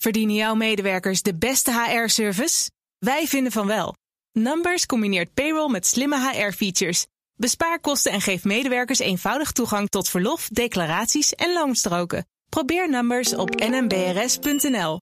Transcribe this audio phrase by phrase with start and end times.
[0.00, 2.70] Verdienen jouw medewerkers de beste HR-service?
[2.98, 3.94] Wij vinden van wel.
[4.32, 7.06] Numbers combineert payroll met slimme HR-features.
[7.34, 12.26] Bespaar kosten en geef medewerkers eenvoudig toegang tot verlof, declaraties en loonstroken.
[12.48, 15.00] Probeer Numbers op nmbrs.nl.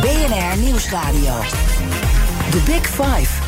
[0.00, 1.40] BNR Nieuwsradio.
[2.50, 3.42] The Big Five.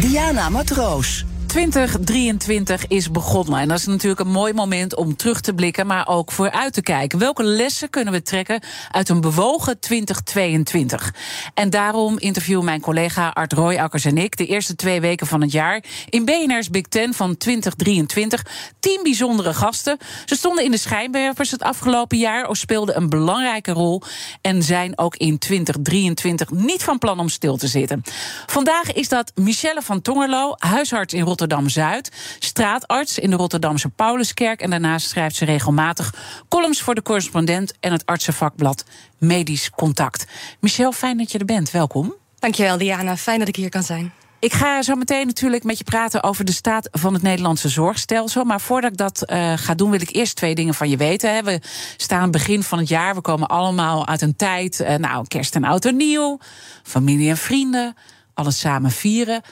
[0.00, 1.24] Diana Matroos.
[1.54, 3.60] 2023 is begonnen.
[3.60, 6.82] En dat is natuurlijk een mooi moment om terug te blikken, maar ook vooruit te
[6.82, 7.18] kijken.
[7.18, 11.14] Welke lessen kunnen we trekken uit een bewogen 2022?
[11.54, 15.52] En daarom interviewen mijn collega Art Royakkers en ik de eerste twee weken van het
[15.52, 18.46] jaar in BNR's Big Ten van 2023.
[18.80, 19.98] Tien bijzondere gasten.
[20.24, 24.02] Ze stonden in de schijnwerpers het afgelopen jaar of speelden een belangrijke rol
[24.40, 28.02] en zijn ook in 2023 niet van plan om stil te zitten.
[28.46, 31.42] Vandaag is dat Michelle van Tongerlo, huisarts in Rotterdam.
[31.44, 34.60] Rotterdam-Zuid, straatarts in de Rotterdamse Pauluskerk.
[34.60, 36.14] En daarnaast schrijft ze regelmatig
[36.48, 38.84] columns voor de correspondent en het artsenvakblad
[39.18, 40.26] Medisch Contact.
[40.60, 41.70] Michel, fijn dat je er bent.
[41.70, 42.14] Welkom.
[42.38, 43.16] Dankjewel, Diana.
[43.16, 44.12] Fijn dat ik hier kan zijn.
[44.38, 48.44] Ik ga zo meteen natuurlijk met je praten over de staat van het Nederlandse zorgstelsel.
[48.44, 51.44] Maar voordat ik dat uh, ga doen, wil ik eerst twee dingen van je weten.
[51.44, 51.60] We
[51.96, 53.14] staan begin van het jaar.
[53.14, 54.80] We komen allemaal uit een tijd.
[54.80, 56.38] Uh, nou, kerst en oud en nieuw.
[56.82, 57.94] Familie en vrienden.
[58.34, 59.42] Alles samen vieren.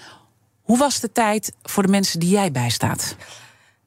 [0.73, 3.17] Hoe was de tijd voor de mensen die jij bijstaat?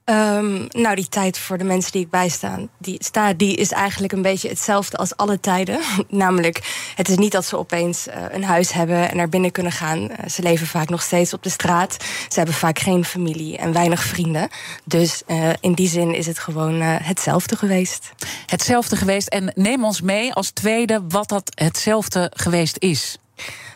[0.05, 4.13] Um, nou, die tijd voor de mensen die ik bijsta, die, sta, die is eigenlijk
[4.13, 5.79] een beetje hetzelfde als alle tijden.
[6.07, 9.71] Namelijk, het is niet dat ze opeens uh, een huis hebben en naar binnen kunnen
[9.71, 9.99] gaan.
[9.99, 11.97] Uh, ze leven vaak nog steeds op de straat.
[12.29, 14.49] Ze hebben vaak geen familie en weinig vrienden.
[14.83, 18.11] Dus uh, in die zin is het gewoon hetzelfde geweest.
[18.45, 19.27] Hetzelfde geweest.
[19.27, 23.17] En neem ons mee als tweede wat dat hetzelfde geweest is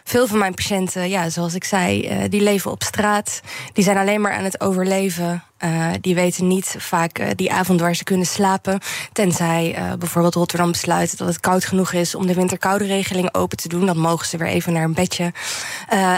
[0.09, 3.41] veel van mijn patiënten, ja, zoals ik zei, uh, die leven op straat.
[3.73, 5.43] Die zijn alleen maar aan het overleven.
[5.63, 8.79] Uh, die weten niet vaak uh, die avond waar ze kunnen slapen.
[9.13, 13.67] Tenzij bijvoorbeeld Rotterdam besluit dat het koud genoeg is om de winterkoude regeling open te
[13.67, 13.85] doen.
[13.85, 15.33] Dan mogen ze weer even naar een bedje.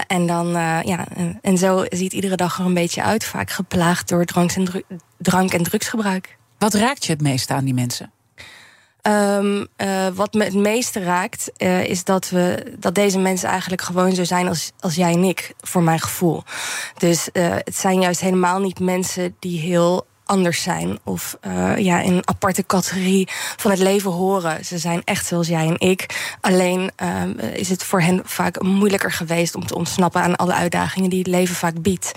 [0.08, 0.48] en dan,
[0.84, 1.06] ja,
[1.42, 3.24] en zo ziet iedere dag er een beetje uit.
[3.26, 4.84] Vaak geplaagd door drank en,
[5.18, 6.38] drank en drugsgebruik.
[6.58, 8.12] Wat raakt je het meest aan die mensen?
[9.08, 13.82] Um, uh, wat me het meeste raakt, uh, is dat, we, dat deze mensen eigenlijk
[13.82, 16.44] gewoon zo zijn als, als jij en ik, voor mijn gevoel.
[16.98, 22.00] Dus uh, het zijn juist helemaal niet mensen die heel anders zijn of uh, ja,
[22.00, 24.66] in een aparte categorie van het leven horen.
[24.66, 26.06] Ze zijn echt zoals jij en ik.
[26.42, 26.92] Alleen
[27.24, 31.20] um, is het voor hen vaak moeilijker geweest om te ontsnappen aan alle uitdagingen die
[31.20, 32.12] het leven vaak biedt.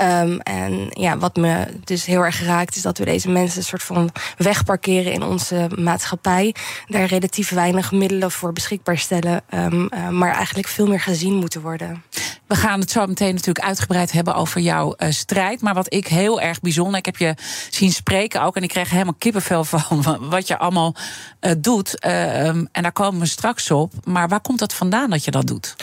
[0.00, 3.64] Um, en ja, wat me dus heel erg raakt, is dat we deze mensen een
[3.64, 6.54] soort van wegparkeren in onze maatschappij.
[6.86, 11.60] Daar relatief weinig middelen voor beschikbaar stellen, um, uh, maar eigenlijk veel meer gezien moeten
[11.60, 12.02] worden.
[12.46, 15.60] We gaan het zo meteen natuurlijk uitgebreid hebben over jouw strijd.
[15.60, 17.34] Maar wat ik heel erg bijzonder, ik heb je
[17.70, 18.56] zien spreken ook.
[18.56, 20.94] En ik kreeg helemaal kippenvel van wat je allemaal
[21.40, 22.06] uh, doet.
[22.06, 23.92] Uh, um, en daar komen we straks op.
[24.04, 25.76] Maar waar komt dat vandaan dat je dat doet?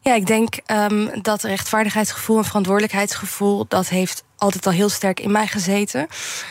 [0.00, 3.64] Ja, ik denk um, dat rechtvaardigheidsgevoel en verantwoordelijkheidsgevoel...
[3.68, 6.06] dat heeft altijd al heel sterk in mij gezeten.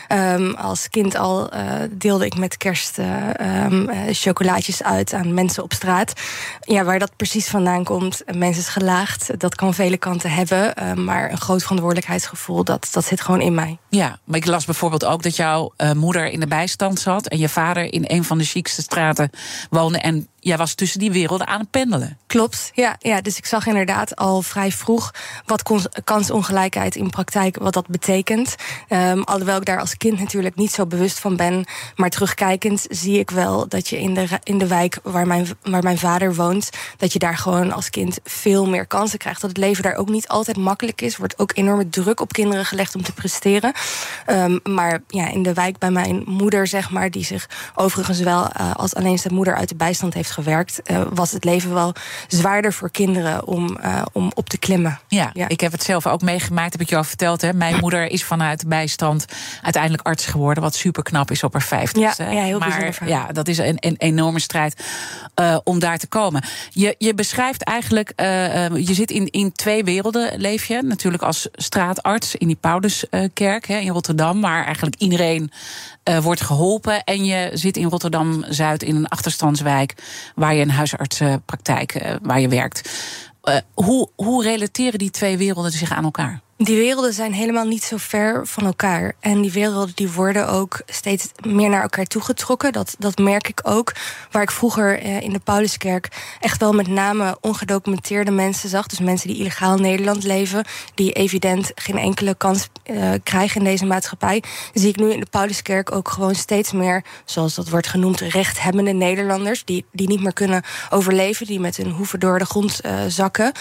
[0.08, 5.62] Um, als kind al uh, deelde ik met kerst uh, um, chocolaatjes uit aan mensen
[5.62, 6.12] op straat.
[6.60, 9.40] Ja, waar dat precies vandaan komt, mensen is gelaagd.
[9.40, 10.74] Dat kan vele kanten hebben.
[11.04, 13.78] maar een groot verantwoordelijkheidsgevoel, dat, dat zit gewoon in mij.
[13.88, 17.26] Ja, maar ik las bijvoorbeeld ook dat jouw moeder in de bijstand zat...
[17.26, 19.30] en je vader in een van de chicste straten
[19.70, 19.98] woonde...
[19.98, 22.18] en jij was tussen die werelden aan het pendelen.
[22.26, 22.96] Klopt, ja.
[22.98, 25.10] ja dus ik zag inderdaad al vrij vroeg...
[25.46, 25.62] wat
[26.04, 27.56] kansongelijkheid in praktijk...
[27.56, 28.54] wat dat betekent.
[28.88, 31.64] Um, alhoewel ik daar als kind natuurlijk niet zo bewust van ben.
[31.96, 35.82] Maar terugkijkend zie ik wel dat je in de, in de wijk waar mijn, waar
[35.82, 36.70] mijn vader woont...
[36.96, 39.40] dat je daar gewoon als kind veel meer kansen krijgt.
[39.40, 41.12] Dat het leven daar ook niet altijd makkelijk is.
[41.12, 43.72] Er wordt ook enorme druk op kinderen gelegd om te presteren.
[44.26, 47.10] Um, maar ja, in de wijk bij mijn moeder, zeg maar...
[47.10, 50.80] die zich overigens wel uh, als alleenstaande moeder uit de bijstand heeft gewerkt...
[50.90, 51.92] Uh, was het leven wel
[52.28, 55.00] zwaarder voor kinderen om, uh, om op te klimmen.
[55.08, 57.40] Ja, ja, ik heb het zelf ook meegemaakt, heb ik je al verteld.
[57.40, 57.52] Hè?
[57.70, 59.24] Mijn moeder is vanuit bijstand
[59.62, 60.62] uiteindelijk arts geworden.
[60.62, 62.22] Wat super knap is op haar vijftigste.
[62.22, 64.84] Ja, ja, heel maar ja, dat is een, een enorme strijd
[65.40, 66.44] uh, om daar te komen.
[66.70, 70.82] Je, je beschrijft eigenlijk, uh, je zit in, in twee werelden, leef je.
[70.82, 75.50] Natuurlijk als straatarts in die Pauluskerk in Rotterdam, waar eigenlijk iedereen
[76.08, 77.04] uh, wordt geholpen.
[77.04, 79.94] En je zit in Rotterdam Zuid in een achterstandswijk
[80.34, 82.90] waar je een huisartsenpraktijk waar je werkt.
[83.44, 86.40] Uh, hoe, hoe relateren die twee werelden zich aan elkaar?
[86.56, 89.14] Die werelden zijn helemaal niet zo ver van elkaar.
[89.20, 92.72] En die werelden die worden ook steeds meer naar elkaar toegetrokken.
[92.72, 93.92] Dat, dat merk ik ook.
[94.30, 96.08] Waar ik vroeger eh, in de Pauluskerk
[96.40, 98.86] echt wel met name ongedocumenteerde mensen zag.
[98.86, 100.64] Dus mensen die illegaal in Nederland leven.
[100.94, 104.42] Die evident geen enkele kans uh, krijgen in deze maatschappij.
[104.74, 108.92] Zie ik nu in de Pauluskerk ook gewoon steeds meer, zoals dat wordt genoemd, rechthebbende
[108.92, 109.64] Nederlanders.
[109.64, 111.46] Die, die niet meer kunnen overleven.
[111.46, 113.52] Die met hun hoeven door de grond uh, zakken.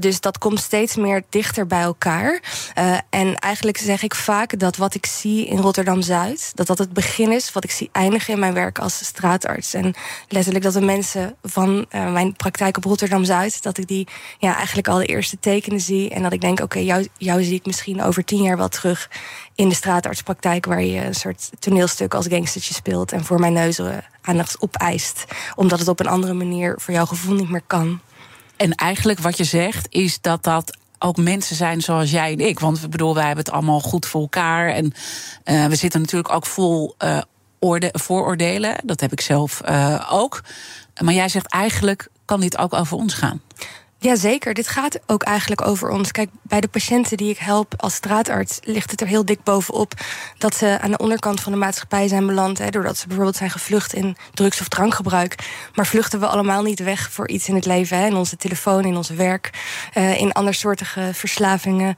[0.00, 2.29] dus dat komt steeds meer dichter bij elkaar.
[2.34, 6.78] Uh, en eigenlijk zeg ik vaak dat wat ik zie in Rotterdam Zuid, dat dat
[6.78, 9.74] het begin is wat ik zie eindigen in mijn werk als straatarts.
[9.74, 9.94] En
[10.28, 14.56] letterlijk dat de mensen van uh, mijn praktijk op Rotterdam Zuid, dat ik die ja,
[14.56, 16.10] eigenlijk al de eerste tekenen zie.
[16.10, 19.10] En dat ik denk, oké, jou, jou zie ik misschien over tien jaar wel terug
[19.54, 23.78] in de straatartspraktijk, waar je een soort toneelstuk als gangstertje speelt en voor mijn neus
[23.78, 25.24] uh, aandacht opeist.
[25.54, 28.00] Omdat het op een andere manier voor jouw gevoel niet meer kan.
[28.56, 32.60] En eigenlijk wat je zegt, is dat dat ook mensen zijn zoals jij en ik.
[32.60, 34.68] Want we bedoel, wij hebben het allemaal goed voor elkaar.
[34.68, 34.92] En
[35.44, 37.18] uh, we zitten natuurlijk ook vol uh,
[37.58, 38.76] orde, vooroordelen.
[38.84, 40.42] Dat heb ik zelf uh, ook.
[41.02, 43.40] Maar jij zegt eigenlijk kan dit ook over ons gaan.
[44.02, 46.10] Jazeker, dit gaat ook eigenlijk over ons.
[46.10, 49.92] Kijk, bij de patiënten die ik help als straatarts ligt het er heel dik bovenop
[50.38, 52.58] dat ze aan de onderkant van de maatschappij zijn beland.
[52.58, 55.34] Hè, doordat ze bijvoorbeeld zijn gevlucht in drugs- of drankgebruik.
[55.74, 57.98] Maar vluchten we allemaal niet weg voor iets in het leven.
[57.98, 59.50] Hè, in onze telefoon, in ons werk,
[59.94, 61.94] uh, in andersoortige verslavingen,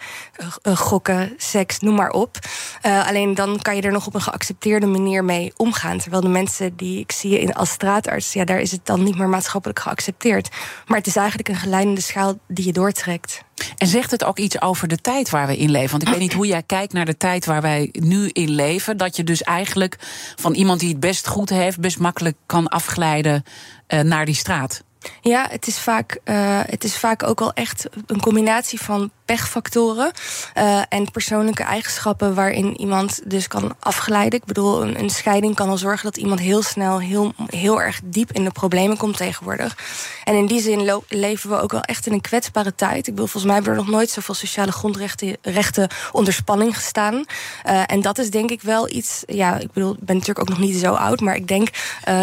[0.62, 2.38] uh, gokken, seks, noem maar op.
[2.82, 5.98] Alleen dan kan je er nog op een geaccepteerde manier mee omgaan.
[5.98, 9.28] Terwijl de mensen die ik zie als straatarts, ja, daar is het dan niet meer
[9.28, 10.48] maatschappelijk geaccepteerd.
[10.86, 13.42] Maar het is eigenlijk een geleidende de schaal die je doortrekt.
[13.76, 15.90] En zegt het ook iets over de tijd waar we in leven?
[15.90, 18.96] Want ik weet niet hoe jij kijkt naar de tijd waar wij nu in leven.
[18.96, 19.96] Dat je dus eigenlijk
[20.36, 23.44] van iemand die het best goed heeft, best makkelijk kan afglijden
[23.88, 24.82] uh, naar die straat.
[25.20, 30.12] Ja, het is, vaak, uh, het is vaak ook al echt een combinatie van pechfactoren
[30.58, 34.38] uh, en persoonlijke eigenschappen waarin iemand dus kan afglijden.
[34.38, 38.00] Ik bedoel, een, een, scheiding kan al zorgen dat iemand heel snel heel, heel erg
[38.04, 39.76] diep in de problemen komt tegenwoordig.
[40.24, 43.06] En in die zin leven we ook wel echt in een kwetsbare tijd.
[43.06, 47.14] Ik bedoel, volgens mij hebben er nog nooit zoveel sociale grondrechten rechten onder spanning gestaan.
[47.14, 49.22] Uh, en dat is denk ik wel iets.
[49.26, 51.68] Ja, ik bedoel, ik ben natuurlijk ook nog niet zo oud, maar ik denk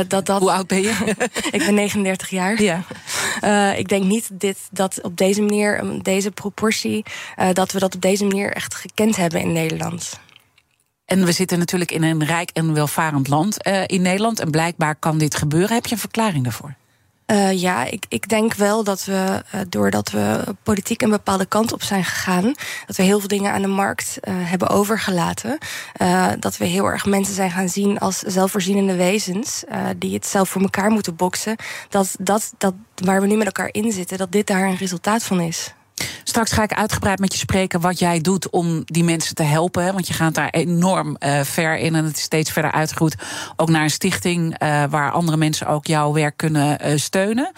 [0.08, 0.40] dat dat.
[0.40, 1.16] Hoe oud ben je?
[1.52, 2.62] ik ben 39 jaar.
[2.62, 2.69] Ja.
[3.44, 7.06] Uh, ik denk niet dit, dat op deze manier, deze proportie,
[7.40, 10.20] uh, dat we dat op deze manier echt gekend hebben in Nederland.
[11.06, 14.40] En we zitten natuurlijk in een rijk en welvarend land uh, in Nederland.
[14.40, 15.76] En blijkbaar kan dit gebeuren.
[15.76, 16.76] Heb je een verklaring daarvoor?
[17.32, 21.74] Uh, ja, ik, ik denk wel dat we, uh, doordat we politiek een bepaalde kant
[21.74, 22.54] op zijn gegaan,
[22.86, 25.58] dat we heel veel dingen aan de markt uh, hebben overgelaten.
[26.40, 29.64] dat we heel erg mensen zijn gaan zien als zelfvoorzienende wezens,
[29.98, 31.56] die het zelf voor elkaar moeten boksen.
[31.90, 35.24] Dat, dat, dat waar we nu met elkaar in zitten, dat dit daar een resultaat
[35.24, 35.74] van is.
[36.24, 39.94] Straks ga ik uitgebreid met je spreken wat jij doet om die mensen te helpen.
[39.94, 43.16] Want je gaat daar enorm uh, ver in en het is steeds verder uitgegroeid.
[43.56, 47.52] Ook naar een stichting uh, waar andere mensen ook jouw werk kunnen uh, steunen.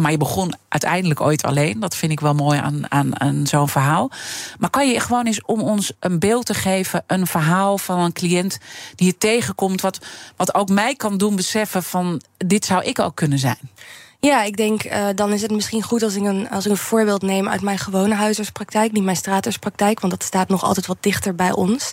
[0.00, 1.80] maar je begon uiteindelijk ooit alleen.
[1.80, 4.10] Dat vind ik wel mooi aan, aan, aan zo'n verhaal.
[4.58, 8.12] Maar kan je gewoon eens om ons een beeld te geven, een verhaal van een
[8.12, 8.58] cliënt
[8.94, 10.06] die je tegenkomt, wat,
[10.36, 13.70] wat ook mij kan doen beseffen van dit zou ik ook kunnen zijn?
[14.20, 16.76] Ja, ik denk uh, dan is het misschien goed als ik, een, als ik een
[16.76, 20.96] voorbeeld neem uit mijn gewone huisartspraktijk, niet mijn straatartspraktijk, want dat staat nog altijd wat
[21.00, 21.90] dichter bij ons.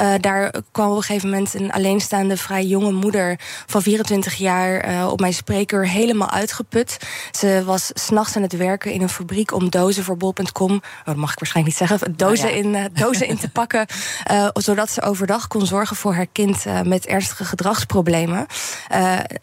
[0.00, 4.88] Uh, daar kwam op een gegeven moment een alleenstaande, vrij jonge moeder van 24 jaar
[4.88, 6.96] uh, op mijn spreekuur helemaal uitgeput.
[7.30, 11.16] Ze was s'nachts aan het werken in een fabriek om dozen voor bol.com, oh, dat
[11.16, 12.62] mag ik waarschijnlijk niet zeggen, dozen, oh, ja.
[12.62, 13.86] in, dozen in te pakken,
[14.52, 18.46] zodat ze overdag kon zorgen voor haar kind met ernstige gedragsproblemen.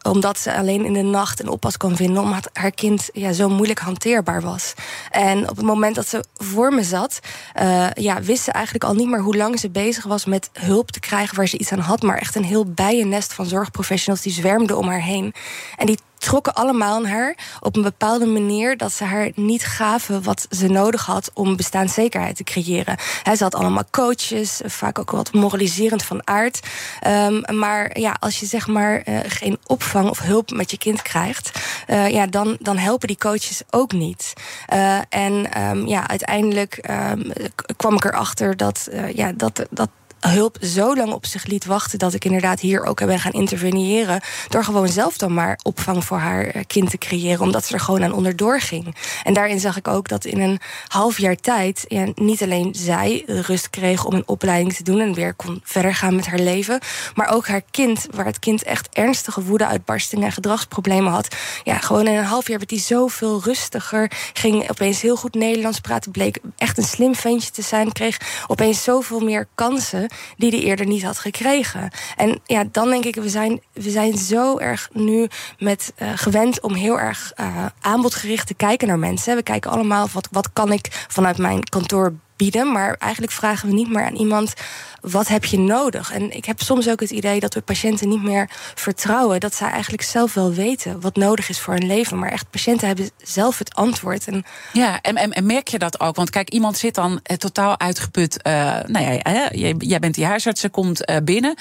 [0.02, 3.50] omdat ze alleen in de nacht een oppas kon vinden omdat haar kind ja, zo
[3.50, 4.74] moeilijk hanteerbaar was.
[5.12, 7.20] En op het moment dat ze voor me zat,
[7.62, 10.92] uh, ja, wist ze eigenlijk al niet meer hoe lang ze bezig was met hulp
[10.92, 12.02] te krijgen waar ze iets aan had.
[12.02, 15.34] Maar echt een heel bijennest van zorgprofessionals die zwermden om haar heen.
[15.76, 20.24] En die trokken allemaal aan haar op een bepaalde manier dat ze haar niet gaven
[20.24, 22.98] wat ze nodig had om bestaanszekerheid te creëren.
[23.24, 26.68] He, ze had allemaal coaches, vaak ook wat moraliserend van aard.
[27.08, 31.02] Um, maar ja, als je zeg maar uh, geen opvang of hulp met je kind
[31.02, 34.34] krijgt, uh, ja, dan, dan helpen die coaches ook niet.
[34.74, 37.32] Uh, en um, ja, uiteindelijk um,
[37.76, 39.90] kwam ik erachter dat, ja, dat, dat
[40.30, 44.22] hulp zo lang op zich liet wachten dat ik inderdaad hier ook ben gaan interveneren.
[44.50, 47.80] Door gewoon zelf dan maar opvang voor haar eh, kind te creëren, omdat ze er
[47.80, 48.96] gewoon aan onderdoor ging.
[49.24, 53.70] En daarin zag ik ook dat in een half jaar tijd niet alleen zij rust
[53.70, 56.80] kreeg om een opleiding te doen en weer kon verder gaan met haar leven,
[57.16, 61.36] maar ook haar kind, waar het kind echt ernstige woede-uitbarstingen en gedragsproblemen had.
[61.64, 65.80] Ja, gewoon in een half jaar werd hij zoveel rustiger, ging opeens heel goed Nederlands
[65.80, 68.18] praten, bleek echt een slim ventje te zijn, kreeg
[68.48, 71.92] opeens zoveel meer kansen die hij eerder niet had gekregen.
[72.16, 75.28] En ja, dan denk ik, we zijn, we zijn zo erg nu
[75.60, 79.36] met uh, gewend om heel erg uh, aanbodgericht te kijken naar mensen.
[79.36, 82.72] We kijken allemaal wat, wat kan ik vanuit mijn kantoor bieden.
[82.72, 84.54] Maar eigenlijk vragen we niet meer aan iemand:
[85.02, 86.12] wat heb je nodig?
[86.12, 89.40] En ik heb soms ook het idee dat we patiënten niet meer vertrouwen.
[89.40, 92.20] Dat zij eigenlijk zelf wel weten wat nodig is voor hun leven.
[92.20, 94.28] Maar echt, patiënten hebben zelf het antwoord.
[94.28, 96.16] En ja, en, en, en merk je dat ook?
[96.16, 98.40] Want kijk, iemand zit dan eh, totaal uitgeput.
[98.48, 98.54] Uh,
[98.86, 101.56] nou ja, jij, bent die huisarts, ze komt uh, binnen.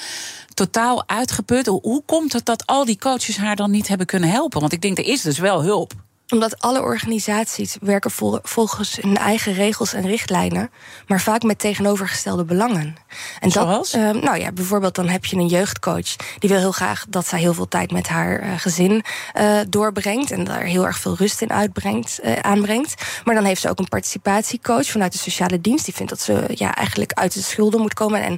[0.53, 1.67] Totaal uitgeput.
[1.67, 4.59] Hoe komt het dat al die coaches haar dan niet hebben kunnen helpen?
[4.59, 5.93] Want ik denk, er is dus wel hulp
[6.33, 8.11] omdat alle organisaties werken
[8.43, 10.71] volgens hun eigen regels en richtlijnen,
[11.07, 12.95] maar vaak met tegenovergestelde belangen.
[13.39, 13.91] En Zoals?
[13.91, 17.27] Dat, uh, nou ja, bijvoorbeeld dan heb je een jeugdcoach die wil heel graag dat
[17.27, 19.03] zij heel veel tijd met haar uh, gezin
[19.35, 23.03] uh, doorbrengt en daar heel erg veel rust in uitbrengt, aanbrengt.
[23.23, 26.43] Maar dan heeft ze ook een participatiecoach vanuit de sociale dienst die vindt dat ze
[26.53, 28.37] ja, eigenlijk uit de schulden moet komen en,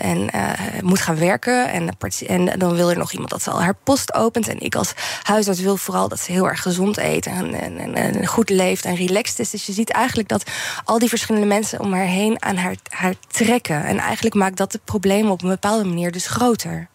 [0.00, 0.30] en
[0.84, 1.70] moet gaan werken.
[1.70, 1.96] En,
[2.26, 4.48] en dan wil er nog iemand dat ze al haar post opent.
[4.48, 8.50] En ik als huisarts wil vooral dat ze heel erg gezond eet en, en, goed
[8.50, 9.50] leeft en relaxed is.
[9.50, 10.50] Dus je ziet eigenlijk dat
[10.84, 13.84] al die verschillende mensen om haar heen aan haar, haar trekken.
[13.84, 16.88] En eigenlijk maakt dat de problemen op een bepaalde manier dus groter.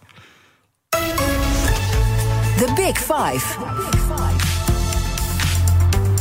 [2.58, 3.58] The Big Five.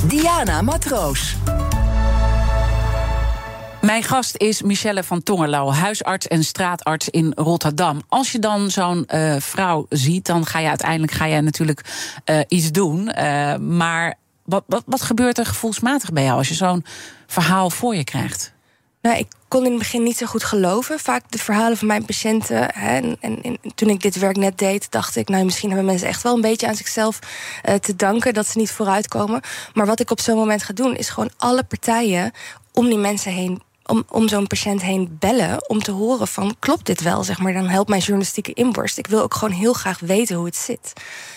[0.07, 1.37] Diana Matroos.
[3.85, 8.03] Mijn gast is Michelle van Tongerlauw, huisarts en straatarts in Rotterdam.
[8.09, 11.81] Als je dan zo'n uh, vrouw ziet, dan ga je uiteindelijk ga je natuurlijk
[12.25, 13.13] uh, iets doen.
[13.19, 14.15] Uh, maar
[14.45, 16.85] wat, wat, wat gebeurt er gevoelsmatig bij jou als je zo'n
[17.27, 18.53] verhaal voor je krijgt?
[19.03, 20.99] Nou, ik kon in het begin niet zo goed geloven.
[20.99, 22.69] Vaak de verhalen van mijn patiënten.
[22.75, 25.87] Hè, en, en, en, toen ik dit werk net deed, dacht ik, nou, misschien hebben
[25.87, 27.19] mensen echt wel een beetje aan zichzelf
[27.81, 29.41] te danken dat ze niet vooruitkomen.
[29.75, 32.33] Maar wat ik op zo'n moment ga doen, is gewoon alle partijen
[32.73, 36.87] om die mensen heen om, om zo'n patiënt heen bellen om te horen van klopt
[36.87, 37.53] dit wel, zeg maar.
[37.53, 38.99] Dan helpt mijn journalistieke inborst.
[38.99, 40.93] Ik wil ook gewoon heel graag weten hoe het zit.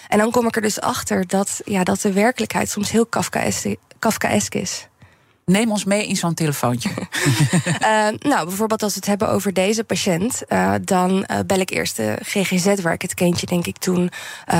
[0.07, 3.05] En dan kom ik er dus achter dat, ja, dat de werkelijkheid soms heel
[3.99, 4.87] Kafkaesk is.
[5.51, 6.89] Neem ons mee in zo'n telefoontje.
[6.89, 11.69] uh, nou, bijvoorbeeld als we het hebben over deze patiënt, uh, dan uh, bel ik
[11.69, 14.09] eerst de GGZ, waar ik het kindje, denk ik, toen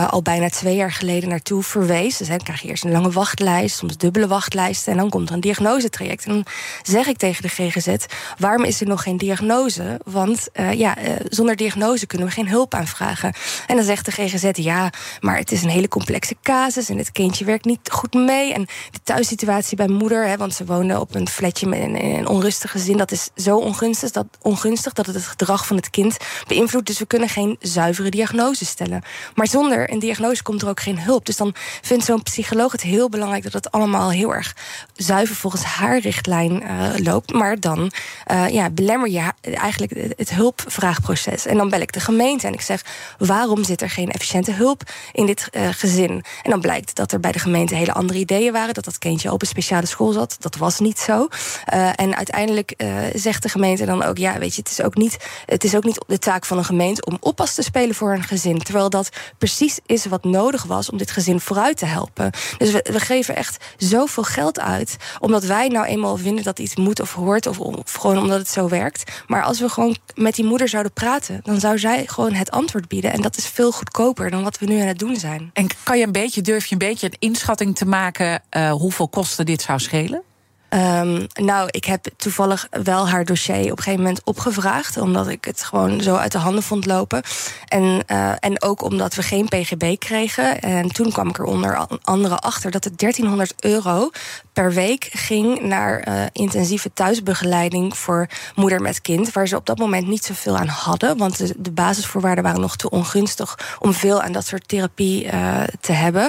[0.09, 2.17] al bijna twee jaar geleden naartoe verwees.
[2.17, 5.35] Dus dan krijg je eerst een lange wachtlijst, soms dubbele wachtlijsten, en dan komt er
[5.35, 6.25] een diagnosetraject.
[6.25, 6.45] En dan
[6.81, 7.95] zeg ik tegen de GGZ:
[8.37, 9.99] waarom is er nog geen diagnose?
[10.05, 10.95] Want ja,
[11.29, 13.33] zonder diagnose kunnen we geen hulp aanvragen.
[13.67, 14.89] En dan zegt de GGZ: ja,
[15.19, 18.53] maar het is een hele complexe casus en het kindje werkt niet goed mee.
[18.53, 22.71] En de thuissituatie bij moeder, hè, want ze op een flatje met een, een onrustig
[22.71, 22.97] gezin.
[22.97, 26.17] Dat is zo ongunstig dat, ongunstig dat het het gedrag van het kind
[26.47, 26.87] beïnvloedt.
[26.87, 29.01] Dus we kunnen geen zuivere diagnose stellen.
[29.35, 31.25] Maar zonder een diagnose komt er ook geen hulp.
[31.25, 34.55] Dus dan vindt zo'n psycholoog het heel belangrijk dat het allemaal heel erg
[34.93, 37.33] zuiver volgens haar richtlijn uh, loopt.
[37.33, 37.91] Maar dan
[38.31, 41.45] uh, ja, belemmer je eigenlijk het hulpvraagproces.
[41.45, 42.85] En dan bel ik de gemeente en ik zeg:
[43.17, 44.81] waarom zit er geen efficiënte hulp
[45.11, 46.23] in dit uh, gezin?
[46.43, 48.73] En dan blijkt dat er bij de gemeente hele andere ideeën waren.
[48.73, 50.35] Dat dat kindje op een speciale school zat.
[50.39, 51.27] Dat was was niet zo.
[51.73, 54.95] Uh, en uiteindelijk uh, zegt de gemeente dan ook: ja, weet je, het is ook,
[54.95, 58.13] niet, het is ook niet de taak van een gemeente om oppas te spelen voor
[58.13, 58.57] een gezin.
[58.57, 62.31] Terwijl dat precies is wat nodig was om dit gezin vooruit te helpen.
[62.57, 66.99] Dus we, geven echt zoveel geld uit, omdat wij nou eenmaal vinden dat iets moet
[66.99, 69.11] of hoort, of, gewoon omdat het zo werkt.
[69.27, 72.87] Maar als we gewoon met die moeder zouden praten, dan zou zij gewoon het antwoord
[72.87, 73.13] bieden.
[73.13, 75.49] En dat is veel goedkoper dan wat we nu aan het doen zijn.
[75.53, 79.07] En kan je een beetje, durf je een beetje een inschatting te maken uh, hoeveel
[79.07, 80.25] kosten dit zou schelen?
[80.69, 84.97] Um, nou, ik heb toevallig wel haar dossier op een gegeven moment opgevraagd.
[84.97, 87.21] Omdat ik het gewoon zo uit de handen vond lopen.
[87.65, 90.61] En, uh, en ook omdat we geen PGB kregen.
[90.61, 94.09] En toen kwam ik er onder andere achter dat het 1300 euro
[94.53, 99.31] per week ging naar uh, intensieve thuisbegeleiding voor moeder met kind.
[99.31, 101.17] Waar ze op dat moment niet zoveel aan hadden.
[101.17, 105.63] Want de, de basisvoorwaarden waren nog te ongunstig om veel aan dat soort therapie uh,
[105.79, 106.21] te hebben.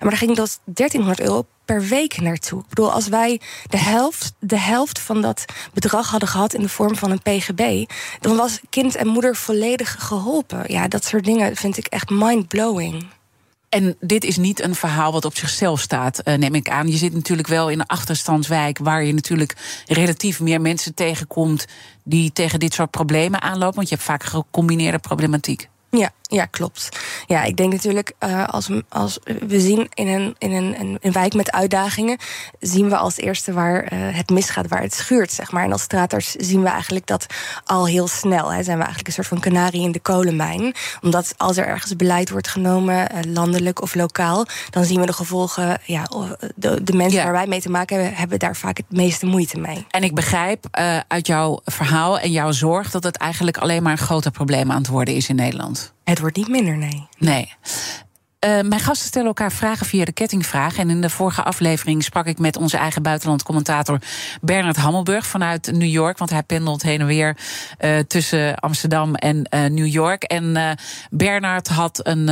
[0.00, 2.60] Maar daar ging dat 1300 euro per week naartoe.
[2.60, 6.68] Ik bedoel, als wij de helft, de helft van dat bedrag hadden gehad in de
[6.68, 7.90] vorm van een PGB,
[8.20, 10.64] dan was kind en moeder volledig geholpen.
[10.66, 13.06] Ja, dat soort dingen vind ik echt mind-blowing.
[13.68, 16.88] En dit is niet een verhaal wat op zichzelf staat, uh, neem ik aan.
[16.88, 19.56] Je zit natuurlijk wel in een achterstandswijk waar je natuurlijk
[19.86, 21.66] relatief meer mensen tegenkomt
[22.02, 23.74] die tegen dit soort problemen aanlopen.
[23.74, 25.68] Want je hebt vaak gecombineerde problematiek.
[25.90, 26.88] Ja, ja, klopt.
[27.26, 31.34] Ja, ik denk natuurlijk, uh, als, als we zien in een, in een, een wijk
[31.34, 32.18] met uitdagingen,
[32.60, 35.64] zien we als eerste waar uh, het misgaat, waar het schuurt, zeg maar.
[35.64, 37.26] En als straatarts zien we eigenlijk dat
[37.64, 38.52] al heel snel.
[38.52, 40.74] Hè, zijn we eigenlijk een soort van kanarie in de kolenmijn.
[41.02, 45.12] Omdat als er ergens beleid wordt genomen, uh, landelijk of lokaal, dan zien we de
[45.12, 46.08] gevolgen, ja,
[46.54, 47.24] de, de mensen ja.
[47.24, 49.86] waar wij mee te maken hebben, hebben daar vaak het meeste moeite mee.
[49.90, 50.66] En ik begrijp
[51.08, 54.78] uit jouw verhaal en jouw zorg dat het eigenlijk alleen maar een groter probleem aan
[54.78, 55.93] het worden is in Nederland.
[56.04, 57.08] Het wordt niet minder, nee.
[57.18, 57.52] Nee.
[58.44, 60.78] Uh, mijn gasten stellen elkaar vragen via de kettingvraag.
[60.78, 63.98] En in de vorige aflevering sprak ik met onze eigen buitenlandcommentator
[64.40, 66.18] Bernard Hammelburg vanuit New York.
[66.18, 67.36] Want hij pendelt heen en weer
[67.80, 70.22] uh, tussen Amsterdam en uh, New York.
[70.22, 70.76] En
[71.10, 72.24] Bernard had een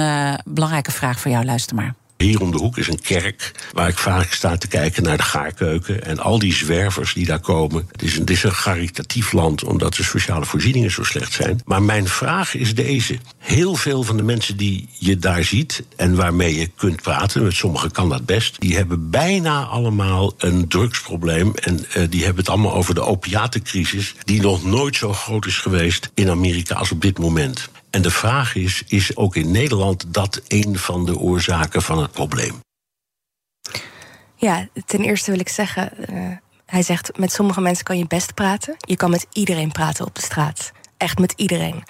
[0.44, 1.44] belangrijke vraag voor jou.
[1.44, 1.94] Luister maar.
[2.22, 5.22] Hier om de hoek is een kerk waar ik vaak sta te kijken naar de
[5.22, 6.04] gaarkeuken.
[6.04, 7.88] En al die zwervers die daar komen.
[7.92, 11.60] Het is een, het caritatief land omdat de sociale voorzieningen zo slecht zijn.
[11.64, 13.18] Maar mijn vraag is deze.
[13.38, 17.54] Heel veel van de mensen die je daar ziet en waarmee je kunt praten, met
[17.54, 21.54] sommigen kan dat best, die hebben bijna allemaal een drugsprobleem.
[21.54, 25.58] En uh, die hebben het allemaal over de opiatencrisis, die nog nooit zo groot is
[25.58, 27.68] geweest in Amerika als op dit moment.
[27.92, 32.12] En de vraag is: is ook in Nederland dat een van de oorzaken van het
[32.12, 32.60] probleem?
[34.36, 35.90] Ja, ten eerste wil ik zeggen.
[36.10, 38.76] Uh, hij zegt: met sommige mensen kan je best praten.
[38.78, 41.82] Je kan met iedereen praten op de straat echt met iedereen.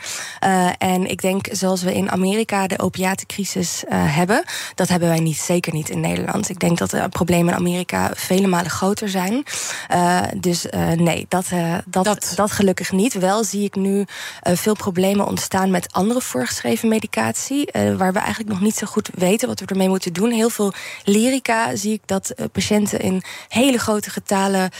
[0.45, 5.19] Uh, en ik denk, zoals we in Amerika de opiatencrisis uh, hebben, dat hebben wij
[5.21, 6.49] niet, zeker niet in Nederland.
[6.49, 9.45] Ik denk dat de problemen in Amerika vele malen groter zijn.
[9.91, 10.67] Uh, dus
[10.97, 11.47] nee, dat,
[11.87, 12.53] dat, dat, dat...
[12.53, 13.15] gelukkig niet.
[13.15, 14.05] Wel zie ik nu
[14.43, 19.49] veel problemen ontstaan met andere voorgeschreven medicatie, waar we eigenlijk nog niet zo goed weten
[19.49, 20.31] wat we ermee moeten doen.
[20.31, 20.73] Heel veel
[21.05, 24.71] lyrica zie ik dat patiënten in hele grote getalen,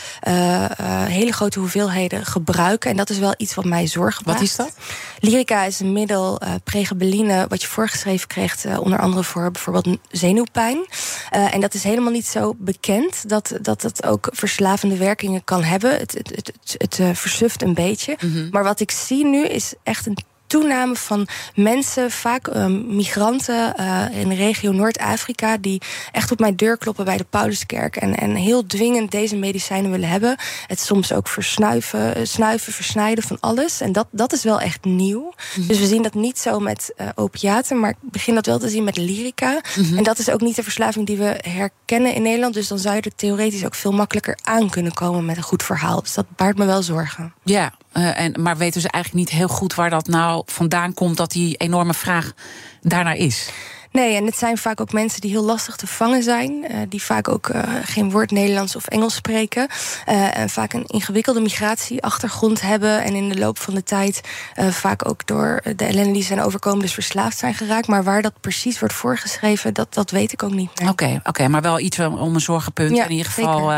[1.07, 2.89] hele grote hoeveelheden gebruiken.
[2.89, 4.73] En dat is wel iets wat mij zorgt wat is dat?
[5.19, 9.97] Lyrica is een middel, uh, pregabaline, wat je voorgeschreven krijgt, uh, onder andere voor bijvoorbeeld
[10.09, 10.77] zenuwpijn.
[10.77, 15.63] Uh, en dat is helemaal niet zo bekend dat, dat het ook verslavende werkingen kan
[15.63, 15.91] hebben.
[15.97, 18.17] Het, het, het, het, het versuft een beetje.
[18.19, 18.47] Mm -hmm.
[18.51, 20.17] Maar wat ik zie nu is echt een
[20.53, 25.81] toename van mensen, vaak uh, migranten uh, in de regio Noord-Afrika, die
[26.11, 30.09] echt op mijn deur kloppen bij de Pauluskerk en, en heel dwingend deze medicijnen willen
[30.09, 30.35] hebben.
[30.67, 33.81] Het soms ook versnuiven, snuiven, versnijden van alles.
[33.81, 35.21] En dat, dat is wel echt nieuw.
[35.21, 35.67] Mm -hmm.
[35.67, 38.69] Dus we zien dat niet zo met uh, opiaten, maar ik begin dat wel te
[38.69, 39.61] zien met lyrica.
[39.75, 39.97] Mm -hmm.
[39.97, 42.53] En dat is ook niet de verslaving die we herkennen in Nederland.
[42.53, 45.63] Dus dan zou je er theoretisch ook veel makkelijker aan kunnen komen met een goed
[45.63, 46.01] verhaal.
[46.01, 47.33] Dus dat baart me wel zorgen.
[47.43, 51.17] Ja, uh, en, maar weten ze eigenlijk niet heel goed waar dat nou vandaan komt
[51.17, 52.33] dat die enorme vraag
[52.81, 53.49] daarnaar is?
[53.93, 56.51] Nee, en het zijn vaak ook mensen die heel lastig te vangen zijn.
[56.51, 59.67] Uh, die vaak ook uh, geen woord Nederlands of Engels spreken.
[60.09, 63.03] Uh, en vaak een ingewikkelde migratieachtergrond hebben.
[63.03, 64.21] En in de loop van de tijd
[64.55, 67.87] vaak ook door de ellende die zijn overkomen, dus verslaafd zijn geraakt.
[67.87, 70.69] Maar waar dat precies wordt voorgeschreven, dat, dat weet ik ook niet.
[70.69, 72.95] Oké, oké, okay, maar wel iets om een zorgenpunt.
[72.95, 73.71] Ja, in ieder geval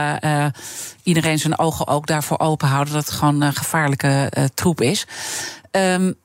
[1.03, 5.07] iedereen zijn ogen ook daarvoor open houden dat het gewoon een gevaarlijke troep is.
[5.71, 6.15] Um,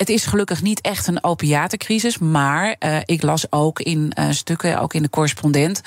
[0.00, 4.80] het is gelukkig niet echt een opiatencrisis, maar uh, ik las ook in uh, stukken,
[4.80, 5.80] ook in de correspondent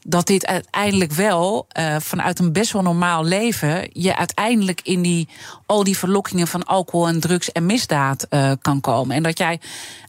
[0.00, 5.28] dat dit uiteindelijk wel uh, vanuit een best wel normaal leven je uiteindelijk in die
[5.66, 8.26] al die verlokkingen van alcohol en drugs en misdaad
[8.60, 9.16] kan komen.
[9.16, 9.60] En dat jij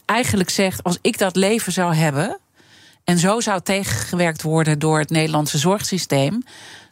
[0.04, 2.38] eigenlijk zegt: als ik dat leven zou hebben
[3.04, 6.42] en zo zou tegengewerkt worden door het Nederlandse zorgsysteem,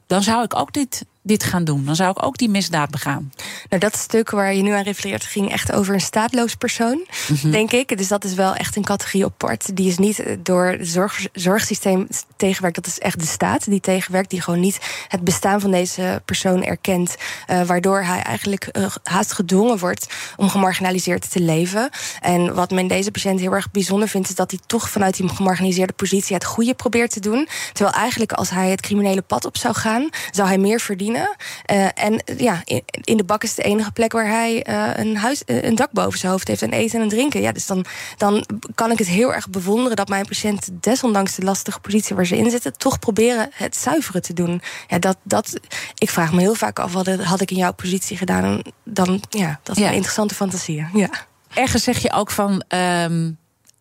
[0.07, 1.85] dan zou ik ook dit dit gaan doen?
[1.85, 3.33] Dan zou ik ook die misdaad begaan.
[3.69, 7.37] Nou, dat stuk waar je nu aan refereert ging echt over een staatloos persoon, mm
[7.37, 7.51] -hmm.
[7.51, 7.99] denk ik.
[7.99, 9.77] Dus dat is wel echt een categorie apart.
[9.77, 12.77] Die is niet door het zorg, zorgsysteem tegenwerkt.
[12.77, 14.31] Dat is echt de staat die tegenwerkt.
[14.31, 17.17] Die gewoon niet het bestaan van deze persoon erkent.
[17.51, 21.91] Uh, waardoor hij eigenlijk uh, haast gedwongen wordt om gemarginaliseerd te leven.
[22.21, 25.29] En wat men deze patiënt heel erg bijzonder vindt, is dat hij toch vanuit die
[25.29, 27.49] gemarginaliseerde positie het goede probeert te doen.
[27.73, 31.18] Terwijl eigenlijk als hij het criminele pad op zou gaan, zou hij meer verdienen.
[31.21, 35.17] Uh, en ja, in, in, de bak is de enige plek waar hij uh, een,
[35.17, 37.41] huis, een dak boven zijn hoofd heeft en eten en drinken.
[37.41, 37.85] Ja, dus dan,
[38.17, 42.27] dan kan ik het heel erg bewonderen dat mijn patiënten, desondanks de lastige positie waar
[42.27, 44.63] ze in zitten, toch proberen het zuiveren te doen.
[44.89, 45.61] Ja, dat, dat,
[45.95, 48.63] ik vraag me heel vaak af, wat had ik in jouw positie gedaan?
[48.85, 49.89] Dan, ja, dat is ja.
[49.89, 50.87] een interessante fantasie.
[50.93, 51.11] Ja.
[51.55, 52.63] Ergens zeg je ook van.
[52.69, 53.39] Um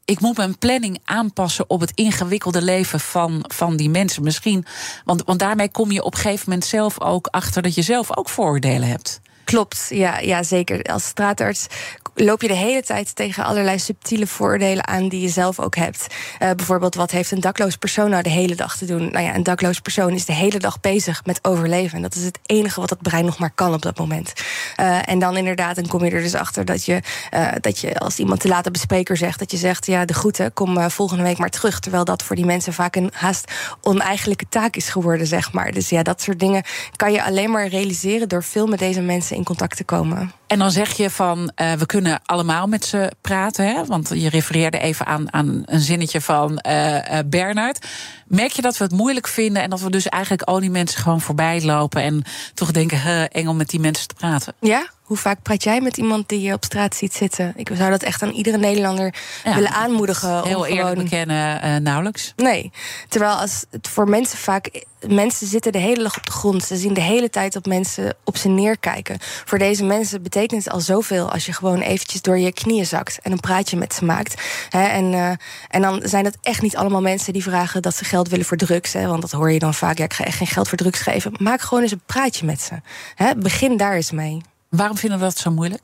[0.08, 4.24] ik moet mijn planning aanpassen op het ingewikkelde leven van, van die mensen.
[4.24, 4.65] Misschien,
[5.06, 8.17] want, want daarmee kom je op een gegeven moment zelf ook achter dat je zelf
[8.17, 9.22] ook vooroordelen hebt.
[9.47, 10.83] Klopt, ja, ja, zeker.
[10.83, 11.67] Als straatarts
[12.15, 16.07] loop je de hele tijd tegen allerlei subtiele voordelen aan die je zelf ook hebt.
[16.39, 19.12] Uh, bijvoorbeeld, wat heeft een dakloos persoon nou de hele dag te doen?
[19.12, 21.95] Nou ja, een dakloos persoon is de hele dag bezig met overleven.
[21.95, 24.33] En dat is het enige wat het brein nog maar kan op dat moment.
[24.79, 27.01] Uh, en dan inderdaad, dan kom je er dus achter dat je,
[27.33, 30.53] uh, dat je als iemand te late bespreker zegt, dat je zegt, ja, de groeten,
[30.53, 31.79] kom volgende week maar terug.
[31.79, 35.71] Terwijl dat voor die mensen vaak een haast oneigenlijke taak is geworden, zeg maar.
[35.71, 36.63] Dus ja, dat soort dingen
[36.95, 40.32] kan je alleen maar realiseren door veel met deze mensen in contact te komen.
[40.47, 43.65] En dan zeg je van, uh, we kunnen allemaal met ze praten.
[43.65, 43.86] Hè?
[43.86, 47.88] Want je refereerde even aan, aan een zinnetje van uh, uh, Bernard.
[48.28, 51.02] Merk je dat we het moeilijk vinden en dat we dus eigenlijk al die mensen
[51.02, 52.23] gewoon voorbij lopen en
[52.54, 54.54] toch denken, huh, eng om met die mensen te praten?
[54.60, 57.54] Ja, hoe vaak praat jij met iemand die je op straat ziet zitten?
[57.56, 60.43] Ik zou dat echt aan iedere Nederlander ja, willen aanmoedigen.
[60.43, 61.04] Heel om eerlijk gewoon...
[61.04, 62.34] bekennen, uh, nauwelijks.
[62.36, 62.72] Nee.
[63.08, 64.86] Terwijl als het voor mensen vaak.
[65.08, 66.63] Mensen zitten de hele dag op de grond.
[66.63, 69.17] Ze zien de hele tijd op mensen op ze neerkijken.
[69.22, 73.20] Voor deze mensen betekent het al zoveel als je gewoon eventjes door je knieën zakt
[73.22, 74.41] en een praatje met ze maakt.
[74.70, 75.32] He, en, uh,
[75.70, 78.58] en dan zijn het echt niet allemaal mensen die vragen dat ze geld willen voor
[78.58, 78.93] drugs.
[78.93, 79.98] Hè, want dat hoor je dan vaak.
[79.98, 81.34] Ja, ik ga echt geen geld voor drugs geven.
[81.38, 82.74] Maak gewoon eens een praatje met ze.
[83.15, 84.41] He, begin daar eens mee.
[84.69, 85.82] Waarom vinden we dat zo moeilijk?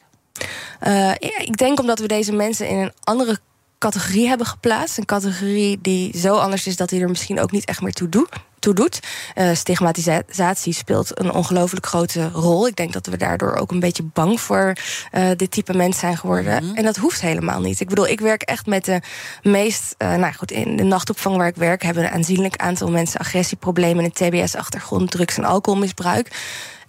[0.88, 3.40] Uh, ik denk omdat we deze mensen in een andere
[3.78, 4.98] categorie hebben geplaatst.
[4.98, 8.10] Een categorie die zo anders is dat hij er misschien ook niet echt meer toe
[8.10, 8.30] doet.
[8.60, 9.00] Toe doet.
[9.36, 12.68] Uh, stigmatisatie speelt een ongelooflijk grote rol.
[12.68, 14.74] Ik denk dat we daardoor ook een beetje bang voor
[15.12, 16.64] uh, dit type mens zijn geworden.
[16.64, 16.78] Mm -hmm.
[16.78, 17.80] En dat hoeft helemaal niet.
[17.80, 19.02] Ik bedoel, ik werk echt met de
[19.42, 19.96] meest.
[19.98, 24.04] Uh, nou goed, in de nachtopvang waar ik werk hebben een aanzienlijk aantal mensen agressieproblemen,
[24.04, 26.28] een TBS-achtergrond, drugs- en alcoholmisbruik.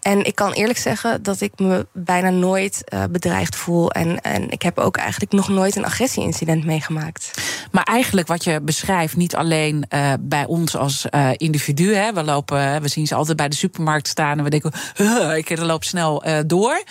[0.05, 3.90] En ik kan eerlijk zeggen dat ik me bijna nooit uh, bedreigd voel.
[3.90, 7.31] En, en ik heb ook eigenlijk nog nooit een agressieincident meegemaakt.
[7.71, 11.95] Maar eigenlijk wat je beschrijft, niet alleen uh, bij ons als uh, individu.
[11.95, 14.73] Hè, we, lopen, we zien ze altijd bij de supermarkt staan en we denken,
[15.37, 16.83] ik loop snel door.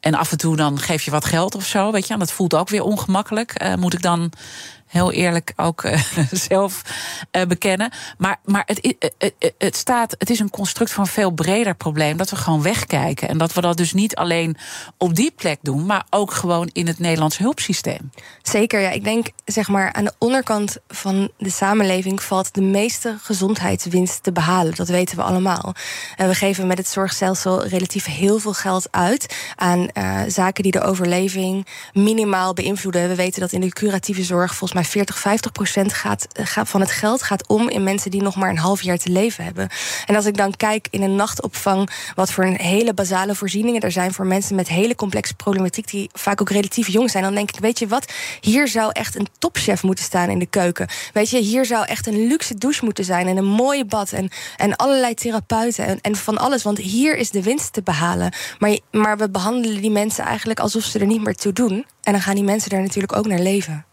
[0.00, 2.12] En af en toe dan geef je wat geld of zo, weet je.
[2.12, 3.76] En dat voelt ook weer ongemakkelijk.
[3.76, 4.32] moet ik dan
[4.88, 6.02] heel eerlijk ook uh,
[6.48, 6.82] zelf
[7.32, 7.92] uh, bekennen.
[8.18, 12.16] Maar, maar het, het, het, staat, het is een construct van een veel breder probleem.
[12.16, 13.28] Dat we gewoon wegkijken.
[13.28, 14.56] En dat we dat dus niet alleen
[14.96, 18.10] op die plek doen, maar ook gewoon in het Nederlands hulpsysteem.
[18.42, 18.90] Zeker, ja.
[18.90, 24.32] Ik denk, zeg maar, aan de onderkant van de samenleving valt de meeste gezondheidswinst te
[24.32, 24.74] behalen.
[24.74, 25.74] Dat weten we allemaal.
[26.16, 29.88] En we geven met het zorgstelsel relatief heel veel geld uit aan
[30.28, 33.08] zaken die de overleving minimaal beïnvloeden.
[33.08, 36.68] We weten dat in de curatieve zorg volgens mij maar 40, 50 procent gaat, gaat,
[36.68, 39.44] van het geld gaat om in mensen die nog maar een half jaar te leven
[39.44, 39.68] hebben.
[40.06, 43.92] En als ik dan kijk in een nachtopvang, wat voor een hele basale voorzieningen er
[43.92, 47.50] zijn voor mensen met hele complexe problematiek, die vaak ook relatief jong zijn, dan denk
[47.50, 50.88] ik, weet je wat, hier zou echt een topchef moeten staan in de keuken.
[51.12, 54.30] Weet je, hier zou echt een luxe douche moeten zijn en een mooie bad en,
[54.56, 56.62] en allerlei therapeuten en, en van alles.
[56.62, 58.32] Want hier is de winst te behalen.
[58.58, 61.86] Maar, maar we behandelen die mensen eigenlijk alsof ze er niet meer toe doen.
[62.02, 63.86] En dan gaan die mensen daar natuurlijk ook naar leven.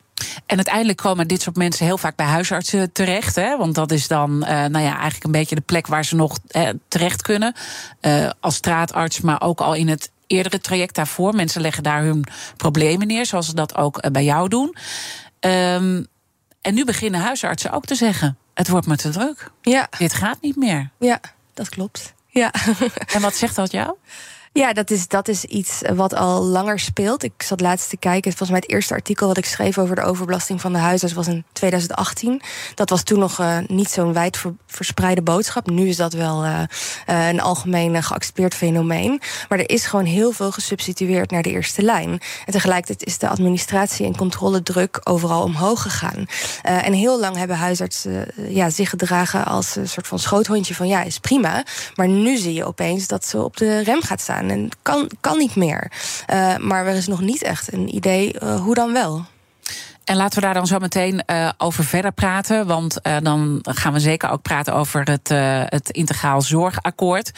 [0.46, 3.36] En uiteindelijk komen dit soort mensen heel vaak bij huisartsen terecht.
[3.36, 3.58] Hè?
[3.58, 6.40] Want dat is dan uh, nou ja, eigenlijk een beetje de plek waar ze nog
[6.52, 7.54] uh, terecht kunnen.
[8.02, 11.36] Uh, als straatarts, maar ook al in het eerdere traject daarvoor.
[11.36, 12.24] Mensen leggen daar hun
[12.58, 14.76] problemen neer, zoals ze dat ook bij jou doen.
[15.40, 16.08] Um,
[16.62, 19.52] en nu beginnen huisartsen ook te zeggen: het wordt me te druk.
[19.62, 19.88] Ja.
[19.98, 20.90] Dit gaat niet meer.
[21.00, 21.20] Ja,
[21.54, 22.14] dat klopt.
[22.28, 22.54] Ja.
[23.14, 23.96] en wat zegt dat jou?
[24.58, 27.24] Ja, dat is, dat is iets wat al langer speelt.
[27.24, 28.32] Ik zat laatst te kijken.
[28.32, 31.28] Volgens mij het eerste artikel wat ik schreef over de overbelasting van de huisarts was
[31.28, 32.42] in 2018.
[32.76, 35.70] Dat was toen nog uh, niet zo'n wijd ver, verspreide boodschap.
[35.70, 36.60] Nu is dat wel uh,
[37.10, 39.22] uh, een algemeen geaccepteerd fenomeen.
[39.50, 42.10] Maar er is gewoon heel veel gesubstitueerd naar de eerste lijn.
[42.46, 46.26] En tegelijkertijd is de administratie en controledruk overal omhoog gegaan.
[46.62, 51.04] en heel lang hebben huisartsen ja, zich gedragen als een soort van schoothondje van ja,
[51.04, 51.64] is prima.
[51.96, 54.44] Maar nu zie je opeens dat ze op de rem gaat staan.
[54.50, 55.92] En kan, kan niet meer.
[56.34, 59.26] Uh, maar er is nog niet echt een idee uh, hoe dan wel.
[60.06, 62.68] En laten we daar dan zo meteen uh, over verder praten.
[62.68, 67.32] Want uh, dan gaan we zeker ook praten over het, uh, het integraal zorgakkoord.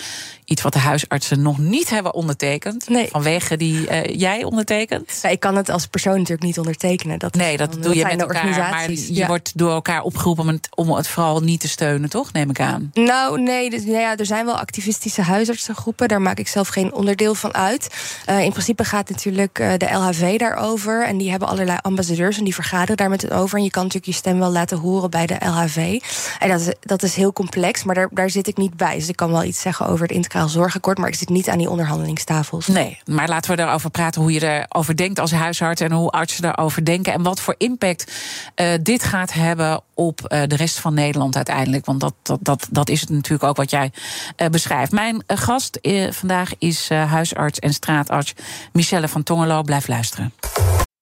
[0.46, 2.90] Iets wat de huisartsen nog niet hebben ondertekend.
[2.90, 3.08] Nee.
[3.12, 5.20] Vanwege die jij ondertekent.
[5.22, 7.20] Ja, ik kan het als persoon natuurlijk niet ondertekenen.
[7.20, 8.70] Dat nee, dat doe je met elkaar.
[8.70, 9.28] Maar je ja.
[9.28, 12.34] wordt door elkaar opgeroepen om het, om het, vooral niet te steunen, toch?
[12.34, 12.92] Neem ik aan.
[12.94, 13.70] Nou, nee.
[13.70, 16.08] Dus, nou ja, er zijn wel activistische huisartsengroepen.
[16.08, 17.88] Daar maak ik zelf geen onderdeel van uit.
[18.26, 21.06] in principe gaat natuurlijk de LHV daarover.
[21.06, 22.38] En die hebben allerlei ambassadeurs.
[22.38, 23.58] En die vergaderen daar met het over.
[23.58, 26.02] En je kan natuurlijk je stem wel laten horen bij de LHV.
[26.40, 28.96] En dat is, dat is heel complex, maar daar, daar zit ik niet bij.
[28.96, 31.58] Dus ik kan wel iets zeggen over het integraal zorgakkoord, maar ik zit niet aan
[31.58, 32.68] die onderhandelingstafels.
[32.68, 36.46] Nee, maar laten we erover praten hoe je erover denkt als huisarts en hoe artsen
[36.46, 38.12] erover denken en wat voor impact
[38.56, 41.86] uh, dit gaat hebben op uh, de rest van Nederland uiteindelijk.
[41.86, 43.92] Want dat, dat, dat, dat is het natuurlijk ook wat jij
[44.38, 44.92] uh, beschrijft.
[44.92, 48.34] Mijn gast vandaag is huisarts en straatarts
[48.74, 49.62] Michelle van Tongelo.
[49.62, 50.34] Blijf luisteren.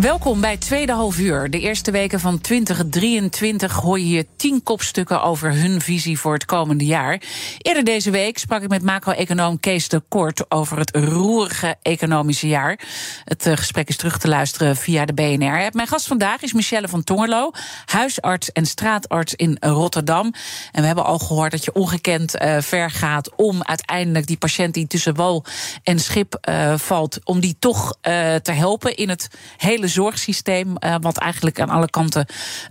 [0.00, 1.50] Welkom bij Tweede Half Uur.
[1.50, 6.44] De eerste weken van 2023 hoor je hier tien kopstukken over hun visie voor het
[6.44, 7.22] komende jaar.
[7.58, 12.78] Eerder deze week sprak ik met macro-econoom Kees de Kort over het roerige economische jaar.
[13.24, 15.68] Het uh, gesprek is terug te luisteren via de BNR.
[15.72, 17.50] Mijn gast vandaag is Michelle van Tongerlo,
[17.84, 20.34] huisarts en straatarts in Rotterdam.
[20.72, 24.74] En we hebben al gehoord dat je ongekend uh, ver gaat om uiteindelijk die patiënt
[24.74, 25.44] die tussen wal
[25.82, 27.94] en schip uh, valt, om die toch
[28.42, 32.26] te helpen in het hele zorgsysteem, uh, wat eigenlijk aan alle kanten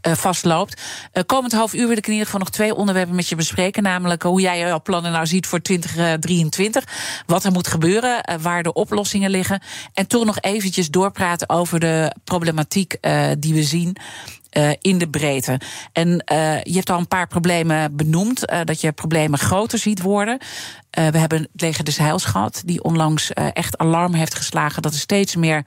[0.08, 0.82] uh, vastloopt.
[1.14, 3.84] Uh, komend half uur wil ik in ieder geval nog twee onderwerpen met je bespreken.
[3.84, 6.84] Namelijk hoe jij jouw plannen nou ziet voor 2023.
[7.26, 9.62] Wat er moet gebeuren, waar de oplossingen liggen.
[9.94, 12.98] En toch nog eventjes doorpraten over de problematiek
[13.40, 13.98] die we zien.
[14.58, 15.60] Uh, in de breedte.
[15.94, 18.52] En uh, je hebt al een paar problemen benoemd.
[18.52, 20.38] Uh, dat je problemen groter ziet worden.
[20.90, 25.00] we hebben het leger des Heils gehad, die onlangs echt alarm heeft geslagen dat er
[25.00, 25.64] steeds meer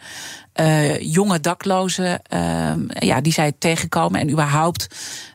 [1.00, 2.20] jonge daklozen
[2.88, 4.20] ja, die zij tegenkomen.
[4.20, 4.86] En überhaupt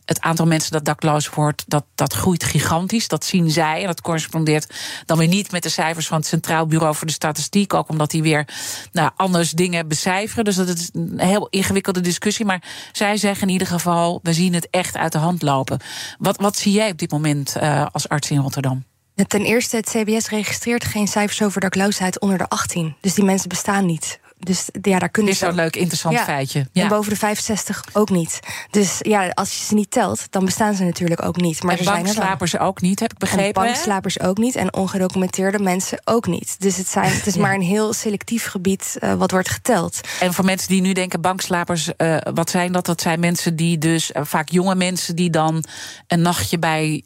[0.07, 3.07] het aantal mensen dat dakloos wordt, dat, dat groeit gigantisch.
[3.07, 3.81] Dat zien zij.
[3.81, 4.73] En dat correspondeert
[5.05, 7.73] dan weer niet met de cijfers van het Centraal Bureau voor de Statistiek.
[7.73, 8.47] Ook omdat die weer
[8.91, 10.45] nou, anders dingen becijferen.
[10.45, 12.45] Dus dat is een heel ingewikkelde discussie.
[12.45, 15.79] Maar zij zeggen in ieder geval: we zien het echt uit de hand lopen.
[16.17, 18.83] Wat, wat zie jij op dit moment uh, als arts in Rotterdam?
[19.27, 22.95] Ten eerste, het CBS registreert geen cijfers over dakloosheid onder de 18.
[23.01, 24.19] Dus die mensen bestaan niet.
[24.39, 26.67] Dus ja, daar kunnen Dit is zo'n leuk, interessant ja, feitje.
[26.71, 26.83] Ja.
[26.83, 28.39] En boven de 65 ook niet.
[28.69, 31.63] Dus ja, als je ze niet telt, dan bestaan ze natuurlijk ook niet.
[31.63, 33.61] Maar en bankslapers ook niet, heb ik begrepen.
[33.61, 34.55] En bankslapers ook niet.
[34.55, 36.55] En ongedocumenteerde mensen ook niet.
[36.59, 37.41] Dus het, zijn, het is ja.
[37.47, 40.01] maar een heel selectief gebied uh, wat wordt geteld.
[40.19, 42.85] En voor mensen die nu denken, bankslapers, uh, wat zijn dat?
[42.85, 45.15] Dat zijn mensen die dus, uh, vaak jonge mensen...
[45.15, 45.63] die dan
[46.07, 47.01] een nachtje bij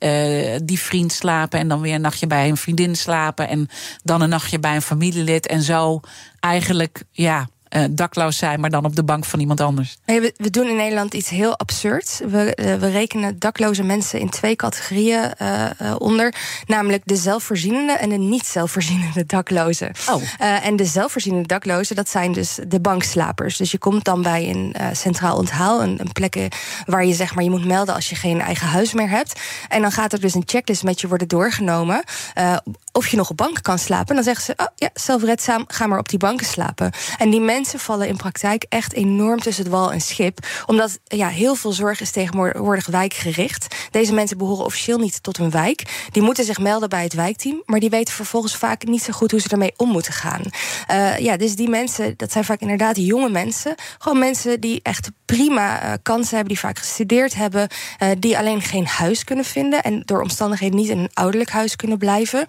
[0.64, 1.60] die vriend slapen...
[1.60, 3.48] en dan weer een nachtje bij een vriendin slapen...
[3.48, 3.70] en
[4.04, 6.02] dan een nachtje bij een familielid en zo
[6.42, 9.98] eigenlijk ja, uh, dakloos zijn, maar dan op de bank van iemand anders.
[10.06, 12.20] We, we, doen in Nederland iets heel absurds.
[12.28, 16.34] We, uh, we rekenen dakloze mensen in twee categorieën uh, onder.
[16.66, 19.92] Namelijk de zelfvoorzienende en de niet zelfvoorzienende daklozen.
[20.10, 20.22] Oh.
[20.38, 23.58] en de zelfvoorzienende daklozen, dat zijn dus de bankslapers.
[23.58, 26.48] Dus je komt dan bij een centraal onthaal, een, een plek
[26.86, 29.40] waar je zeg maar je moet melden als je geen eigen huis meer hebt.
[29.70, 32.04] En dan gaat er dus een checklist met je worden doorgenomen.
[32.92, 34.08] of je nog op bank kan slapen.
[34.08, 36.92] En dan zeggen ze: Oh ja, zelfredzaam, ga maar op die banken slapen.
[37.18, 40.40] En die mensen mensen vallen in praktijk echt enorm tussen het wal en schip.
[40.66, 43.76] Omdat ja, heel veel zorg is tegenwoordig wijkgericht.
[43.92, 46.08] Deze mensen behoren officieel niet tot een wijk.
[46.12, 47.62] Die moeten zich melden bij het wijkteam.
[47.66, 50.42] Maar die weten vervolgens vaak niet zo goed hoe ze ermee om moeten gaan.
[50.92, 53.76] Uh, ja, dus die mensen, dat zijn vaak inderdaad jonge mensen.
[53.98, 57.68] Gewoon mensen die echt prima uh, kansen hebben, die vaak gestudeerd hebben.
[58.04, 59.84] Uh, die alleen geen huis kunnen vinden.
[59.84, 62.46] En door omstandigheden niet in een ouderlijk huis kunnen blijven.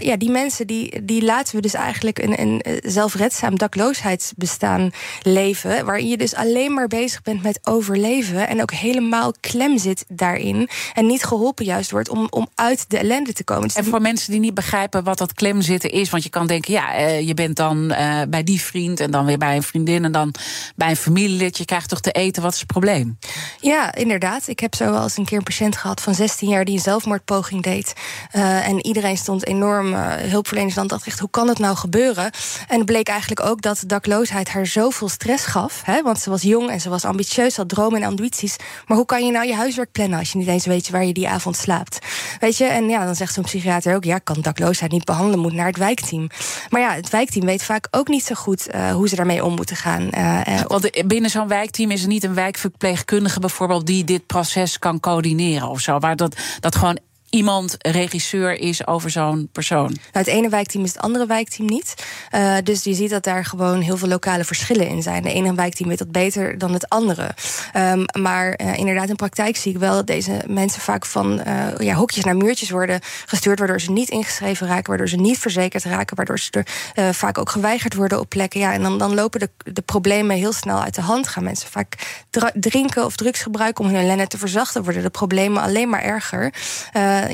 [0.00, 4.90] ja, die mensen die, die laten we dus eigenlijk een, een zelfredzaam dakloosheid bestaan
[5.22, 5.84] leven.
[5.84, 8.48] Waarin je dus alleen maar bezig bent met overleven.
[8.48, 10.68] En ook helemaal klem zit daarin.
[10.94, 13.70] En niet geholpen juist wordt om, om uit de ellende te komen.
[13.74, 16.10] En voor mensen die niet begrijpen wat dat klem zitten is.
[16.10, 19.00] Want je kan denken, ja, uh, je bent dan uh, bij die vriend.
[19.00, 20.04] En dan weer bij een vriendin.
[20.04, 20.34] En dan
[20.76, 21.58] bij een familielid.
[21.58, 22.42] Je krijgt toch te eten.
[22.42, 23.18] Wat is het probleem?
[23.60, 24.48] Ja, inderdaad.
[24.48, 26.64] Ik heb zo wel eens een keer een patiënt gehad van 16 jaar.
[26.64, 27.92] die een zelfmoordpoging deed.
[28.32, 30.74] Uh, en iedereen stond enorm hulpverleners.
[30.74, 32.30] Dan dacht echt, hoe kan het nou gebeuren?
[32.68, 35.82] En het bleek eigenlijk ook dat dakloos dakloosheid haar zoveel stress gaf.
[35.84, 38.56] Hè, want ze was jong en ze was ambitieus, had dromen en ambities.
[38.86, 41.12] Maar hoe kan je nou je huiswerk plannen als je niet eens weet waar je
[41.12, 41.98] die avond slaapt?
[42.40, 45.52] Weet je, en ja, dan zegt zo'n psychiater ook: ja, kan dakloosheid niet behandelen, moet
[45.52, 46.28] naar het wijkteam.
[46.68, 49.54] Maar ja, het wijkteam weet vaak ook niet zo goed uh, hoe ze daarmee om
[49.54, 50.08] moeten gaan.
[50.14, 55.00] Uh, want binnen zo'n wijkteam is er niet een wijkverpleegkundige bijvoorbeeld die dit proces kan
[55.00, 55.98] coördineren of zo.
[55.98, 56.98] Waar dat, dat gewoon
[57.36, 59.86] iemand regisseur is over zo'n persoon.
[59.86, 61.94] Nou, het ene wijkteam is het andere wijkteam niet.
[62.34, 65.22] Uh, dus je ziet dat daar gewoon heel veel lokale verschillen in zijn.
[65.22, 67.30] De ene wijkteam weet dat beter dan het andere.
[67.76, 71.66] Um, maar uh, inderdaad, in praktijk zie ik wel dat deze mensen vaak van uh,
[71.78, 75.84] ja, hokjes naar muurtjes worden gestuurd, waardoor ze niet ingeschreven raken, waardoor ze niet verzekerd
[75.84, 78.60] raken, waardoor ze er vaak ook geweigerd worden op plekken.
[78.60, 81.28] Ja, en dan, dan lopen de, de problemen heel snel uit de hand.
[81.28, 82.22] Gaan mensen vaak
[82.54, 86.52] drinken of drugs gebruiken om hun ellende te verzachten, worden de problemen alleen maar erger.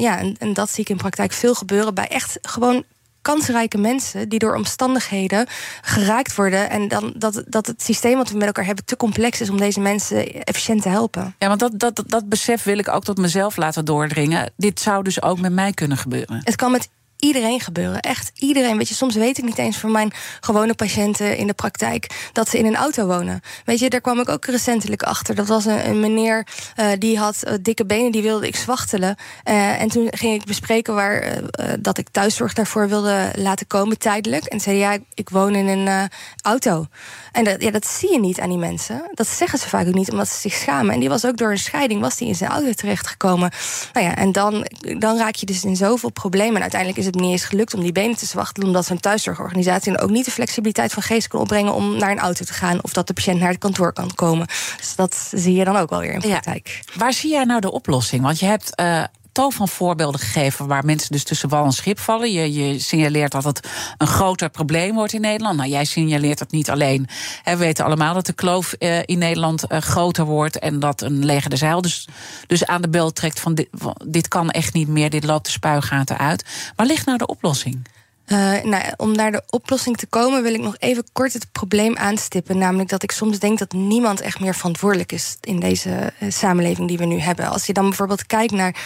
[0.00, 2.84] Ja, en, en dat zie ik in praktijk veel gebeuren bij echt gewoon
[3.22, 5.46] kansrijke mensen die door omstandigheden
[5.82, 6.70] geraakt worden.
[6.70, 9.56] En dan dat, dat het systeem wat we met elkaar hebben te complex is om
[9.58, 11.34] deze mensen efficiënt te helpen.
[11.38, 14.52] Ja, want dat, dat, dat besef wil ik ook tot mezelf laten doordringen.
[14.56, 16.40] Dit zou dus ook met mij kunnen gebeuren.
[16.44, 16.88] Het kan met
[17.24, 18.00] iedereen gebeuren.
[18.00, 18.76] Echt iedereen.
[18.76, 22.48] Weet je, soms weet ik niet eens van mijn gewone patiënten in de praktijk dat
[22.48, 23.40] ze in een auto wonen.
[23.64, 25.34] Weet je, daar kwam ik ook recentelijk achter.
[25.34, 29.16] Dat was een, meneer uh, die had uh, dikke benen, die wilde ik zwachtelen.
[29.44, 31.40] Uh, en toen ging ik bespreken waar
[31.80, 34.44] dat ik thuiszorg daarvoor wilde laten komen tijdelijk.
[34.44, 36.10] En zei ja, ik, ik woon in een
[36.42, 36.86] auto.
[37.32, 39.10] En dat, ja, dat zie je niet aan die mensen.
[39.14, 40.94] Dat zeggen ze vaak ook niet, omdat ze zich schamen.
[40.94, 43.50] En die was ook door een scheiding, was die in zijn auto terechtgekomen.
[43.92, 44.66] Nou ja, en dan,
[44.98, 46.54] dan raak je dus in zoveel problemen.
[46.56, 48.64] En uiteindelijk is het niet eens gelukt om die benen te zwachten...
[48.64, 51.74] omdat zo'n thuiszorgorganisatie ook niet de flexibiliteit van geest kon opbrengen...
[51.74, 54.46] om naar een auto te gaan of dat de patiënt naar het kantoor kan komen.
[54.76, 56.68] Dus dat zie je dan ook wel weer in praktijk.
[56.68, 56.98] Ja.
[56.98, 58.22] Waar zie jij nou de oplossing?
[58.22, 58.80] Want je hebt...
[58.80, 62.32] Uh tal van voorbeelden gegeven waar mensen dus tussen wal en schip vallen.
[62.32, 63.68] Je, je signaleert dat het
[63.98, 65.56] een groter probleem wordt in Nederland.
[65.56, 67.08] Nou, jij signaleert dat niet alleen.
[67.44, 71.24] We weten allemaal dat de kloof uh, in Nederland uh, groter wordt en dat een
[71.24, 72.08] leger de zeil dus,
[72.46, 73.68] dus aan de bel trekt van dit,
[74.06, 76.44] dit kan echt niet meer, dit loopt de spuigaten uit.
[76.76, 77.86] Waar ligt nou de oplossing?
[78.32, 81.96] Uh, nou, om naar de oplossing te komen wil ik nog even kort het probleem
[81.96, 82.58] aanstippen.
[82.58, 86.88] Namelijk dat ik soms denk dat niemand echt meer verantwoordelijk is in deze uh, samenleving
[86.88, 87.48] die we nu hebben.
[87.48, 88.76] Als je dan bijvoorbeeld kijkt naar,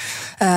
[0.42, 0.48] uh,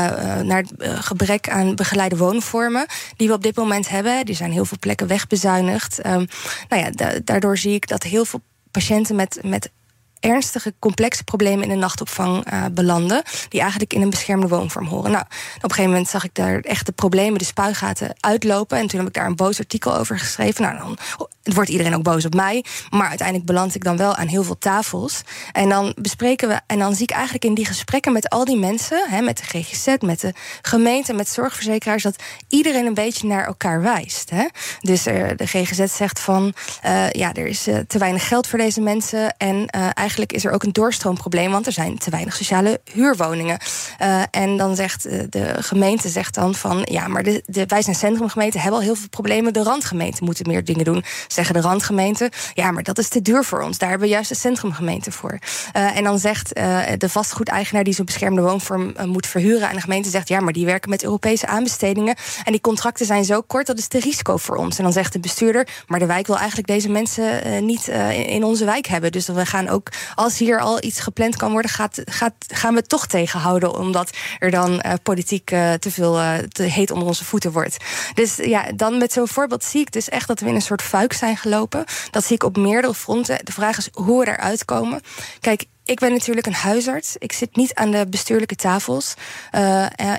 [0.42, 4.26] naar het gebrek aan begeleide woonvormen die we op dit moment hebben.
[4.26, 6.06] Die zijn heel veel plekken wegbezuinigd.
[6.06, 6.28] Um,
[6.70, 9.70] nou ja, da daardoor zie ik dat heel veel patiënten met, met
[10.20, 13.24] ernstige, complexe problemen in de nachtopvang uh, belanden.
[13.50, 15.12] Die eigenlijk in een beschermde woonvorm horen.
[15.12, 15.24] Nou,
[15.56, 18.78] op een gegeven moment zag ik daar echt de problemen, de spuigaten uitlopen.
[18.78, 20.64] En toen heb ik daar een boos artikel over geschreven.
[20.64, 20.98] Nou, dan
[21.54, 22.66] wordt iedereen ook boos op mij.
[22.90, 25.22] Maar uiteindelijk beland ik dan wel aan heel veel tafels.
[25.52, 28.58] En dan bespreken we, en dan zie ik eigenlijk in die gesprekken met al die
[28.58, 33.46] mensen, hè, met de GGZ, met de gemeente, met zorgverzekeraars, dat iedereen een beetje naar
[33.46, 34.30] elkaar wijst.
[34.30, 34.46] Hè.
[34.80, 36.54] Dus uh, de GGZ zegt van
[36.86, 39.38] uh, ja, er is te weinig geld voor deze mensen.
[39.38, 43.60] En eigenlijk eigenlijk is er ook een doorstroomprobleem, want er zijn te weinig sociale huurwoningen.
[44.02, 47.82] Uh, en dan zegt uh, de gemeente zegt dan van ja, maar de, de, wij
[47.82, 49.54] zijn centrumgemeenten, hebben al heel veel problemen.
[49.54, 51.04] De randgemeenten moeten meer dingen doen.
[51.28, 53.78] Zeggen de randgemeenten, ja, maar dat is te duur voor ons.
[53.78, 55.40] Daar hebben we juist de centrumgemeente voor.
[55.76, 56.56] Uh, en dan zegt
[56.98, 59.70] de vastgoedeigenaar die zo'n beschermde woonvorm moet verhuren.
[59.70, 62.16] En de gemeente zegt ja, maar die werken met Europese aanbestedingen.
[62.44, 64.78] En die contracten zijn zo kort, dat is te risico voor ons.
[64.78, 67.88] En dan zegt de bestuurder, maar de wijk wil eigenlijk deze mensen niet
[68.26, 69.12] in onze wijk hebben.
[69.12, 72.80] Dus we gaan ook als hier al iets gepland kan worden, gaat, gaat, gaan we
[72.80, 73.78] het toch tegenhouden.
[73.78, 77.78] Omdat er dan uh, politiek uh, te veel uh, te heet onder onze voeten wordt.
[78.14, 80.82] Dus ja, dan met zo'n voorbeeld zie ik dus echt dat we in een soort
[80.82, 81.84] fuik zijn gelopen.
[82.12, 83.46] Dat zie ik op meerdere fronten.
[83.46, 85.02] De vraag is hoe we eruit komen.
[85.40, 87.16] Kijk, ik ben natuurlijk een huisarts.
[87.18, 89.14] Ik zit niet aan de bestuurlijke tafels.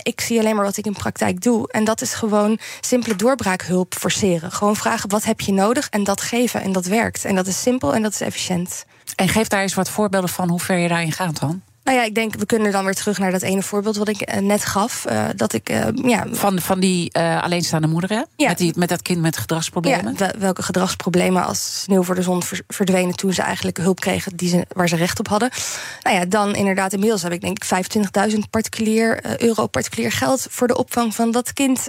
[0.03, 1.73] Ik zie alleen maar wat ik in praktijk doe.
[1.73, 4.53] En dat is gewoon simpele doorbraakhulp forceren.
[4.53, 6.63] Gewoon vragen wat heb je nodig en dat geven.
[6.63, 7.25] En dat werkt.
[7.25, 8.85] En dat is simpel en dat is efficiënt.
[9.15, 11.63] En geef daar eens wat voorbeelden van hoe ver je daarin gaat dan.
[11.85, 14.35] Nou ja, ik denk, we kunnen dan weer terug naar dat ene voorbeeld wat ik
[14.35, 15.07] uh, net gaf.
[15.09, 16.27] Uh, dat ik, uh, ja.
[16.31, 18.23] van, van die alleenstaande moeder, hè?
[18.37, 18.49] Ja.
[18.49, 20.15] Met, die, met dat kind met gedragsproblemen?
[20.17, 23.17] Ja, welke gedragsproblemen als sneeuw voor de zon verdwenen...
[23.17, 25.51] toen ze eigenlijk hulp kregen die ze, waar ze recht op hadden.
[26.03, 30.47] Nou ja, dan inderdaad inmiddels heb ik denk ik 25.000 particulier, euro particulier geld...
[30.51, 31.89] voor de opvang van dat kind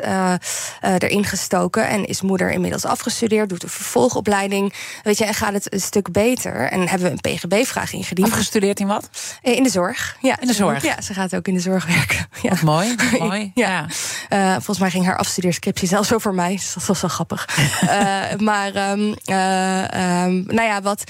[0.81, 1.87] erin gestoken.
[1.87, 4.73] En is moeder inmiddels afgestudeerd, doet een vervolgopleiding.
[5.03, 6.55] Weet je, en gaat het een stuk beter.
[6.55, 8.27] En hebben we een PGB-vraag ingediend.
[8.27, 9.09] Afgestudeerd in wat?
[9.41, 10.17] In de zorg zorg.
[10.21, 10.83] Ja, In de zorg?
[10.83, 12.27] Ja, ze gaat ook in de zorg werken.
[12.41, 12.49] Ja.
[12.49, 13.51] Wat mooi, wat mooi.
[13.53, 13.85] Ja.
[14.29, 16.51] Uh, volgens mij ging haar afstudeerscriptie zelfs over mij.
[16.51, 17.47] Dus dat was wel grappig.
[17.83, 21.03] uh, maar um, uh, um, nou ja, wat,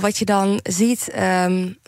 [0.00, 1.78] wat je dan ziet, um,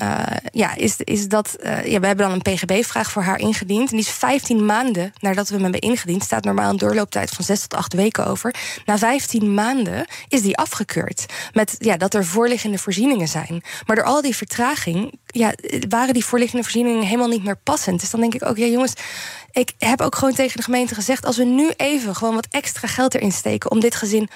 [0.53, 3.91] ja, is, is dat ja, we hebben dan een PGB-vraag voor haar ingediend.
[3.91, 7.45] En die is 15 maanden nadat we hem hebben ingediend, staat normaal een doorlooptijd van
[7.45, 8.55] 6 tot 8 weken over.
[8.85, 11.27] Na 15 maanden is die afgekeurd.
[11.53, 13.63] Met ja, dat er voorliggende voorzieningen zijn.
[13.87, 15.55] Maar door al die vertraging ja,
[15.89, 18.01] waren die voorliggende voorzieningen helemaal niet meer passend.
[18.01, 18.93] Dus dan denk ik ook, ja jongens,
[19.51, 22.89] ik heb ook gewoon tegen de gemeente gezegd: als we nu even gewoon wat extra
[22.89, 24.29] geld erin steken om dit gezin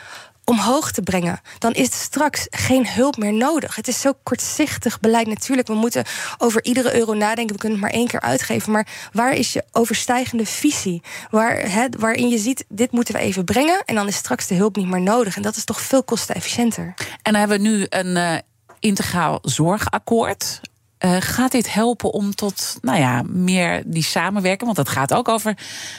[0.44, 3.76] omhoog te brengen, dan is straks geen hulp meer nodig.
[3.76, 5.26] Het is zo kortzichtig beleid.
[5.26, 6.04] Natuurlijk, we moeten
[6.38, 7.54] over iedere euro nadenken.
[7.54, 8.72] We kunnen het maar één keer uitgeven.
[8.72, 11.02] Maar waar is je overstijgende visie?
[11.30, 13.82] Waar, he, waarin je ziet, dit moeten we even brengen.
[13.84, 15.36] En dan is straks de hulp niet meer nodig.
[15.36, 16.94] En dat is toch veel kostenefficiënter.
[17.22, 18.36] En dan hebben we nu een uh,
[18.78, 20.60] integraal zorgakkoord.
[21.04, 24.64] Uh, gaat dit helpen om tot nou ja, meer die samenwerking?
[24.64, 25.56] Want het gaat ook over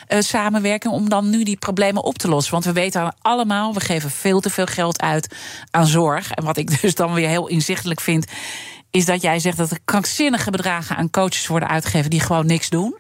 [0.08, 2.54] uh, samenwerking om dan nu die problemen op te lossen.
[2.54, 5.36] Want we weten allemaal, we geven veel te veel geld uit
[5.72, 6.32] aan zorg.
[6.32, 8.26] En wat ik dus dan weer heel inzichtelijk vind,
[8.92, 12.70] is dat jij zegt dat er krankzinnige bedragen aan coaches worden uitgegeven die gewoon niks
[12.70, 12.96] doen.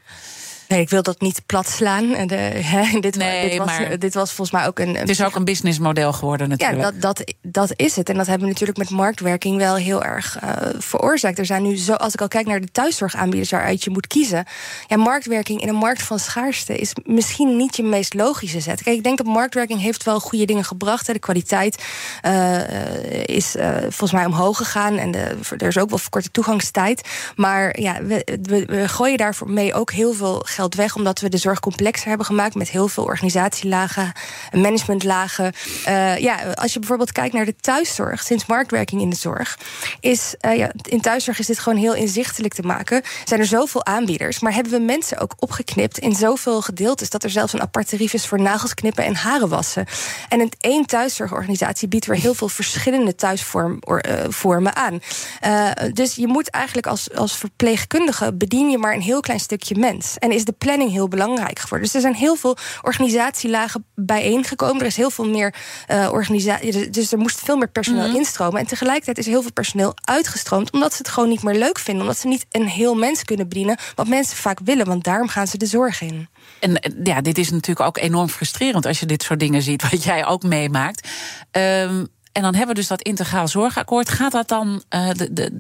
[0.71, 2.27] Nee, ik wil dat niet plat slaan.
[2.27, 2.35] De,
[2.75, 4.95] hè, dit, nee, dit, was, maar dit was volgens mij ook een.
[4.95, 6.81] Het is ook een businessmodel geworden, natuurlijk.
[6.81, 8.09] Ja, dat, dat, dat is het.
[8.09, 11.39] En dat hebben we natuurlijk met marktwerking wel heel erg uh, veroorzaakt.
[11.39, 14.45] Er zijn nu zo, als ik al kijk naar de thuiszorgaanbieders waaruit je moet kiezen.
[14.87, 18.83] Ja, marktwerking in een markt van schaarste is misschien niet je meest logische zet.
[18.83, 21.07] Kijk, ik denk dat marktwerking heeft wel goede dingen gebracht.
[21.07, 21.13] Hè.
[21.13, 21.83] De kwaliteit
[22.25, 24.97] uh, is uh, volgens mij omhoog gegaan.
[24.97, 27.07] En de, er is ook wel verkorte toegangstijd.
[27.35, 31.37] Maar ja, we, we, we gooien daarmee ook heel veel geld weg, omdat we de
[31.37, 34.11] zorg complexer hebben gemaakt met heel veel organisatielagen,
[34.51, 35.53] managementlagen.
[35.87, 39.59] Uh, ja, als je bijvoorbeeld kijkt naar de thuiszorg, sinds marktwerking in de zorg,
[39.99, 43.01] is uh, ja, in thuiszorg is dit gewoon heel inzichtelijk te maken.
[43.25, 47.29] Zijn er zoveel aanbieders, maar hebben we mensen ook opgeknipt in zoveel gedeeltes dat er
[47.29, 49.85] zelfs een apart tarief is voor nagels knippen en haren wassen.
[50.29, 54.99] En in één thuiszorgorganisatie biedt weer heel veel verschillende thuisvormen aan.
[55.45, 59.75] Uh, dus je moet eigenlijk als, als verpleegkundige bedien je maar een heel klein stukje
[59.75, 60.15] mens.
[60.17, 61.87] En is de planning heel belangrijk geworden.
[61.87, 64.79] Dus er zijn heel veel organisatielagen bijeengekomen.
[64.79, 65.53] Er is heel veel meer
[65.91, 66.89] uh, organisatie.
[66.89, 68.15] Dus er moest veel meer personeel mm.
[68.15, 68.59] instromen.
[68.59, 70.71] En tegelijkertijd is heel veel personeel uitgestroomd.
[70.71, 72.03] Omdat ze het gewoon niet meer leuk vinden.
[72.03, 73.77] Omdat ze niet een heel mens kunnen bedienen.
[73.95, 74.85] Wat mensen vaak willen.
[74.85, 76.27] Want daarom gaan ze de zorg in.
[76.59, 79.81] En ja, dit is natuurlijk ook enorm frustrerend als je dit soort dingen ziet.
[79.89, 81.07] Wat jij ook meemaakt.
[81.51, 84.09] Um, en dan hebben we dus dat integraal zorgakkoord.
[84.09, 85.59] Gaat dat dan, uh, de, de,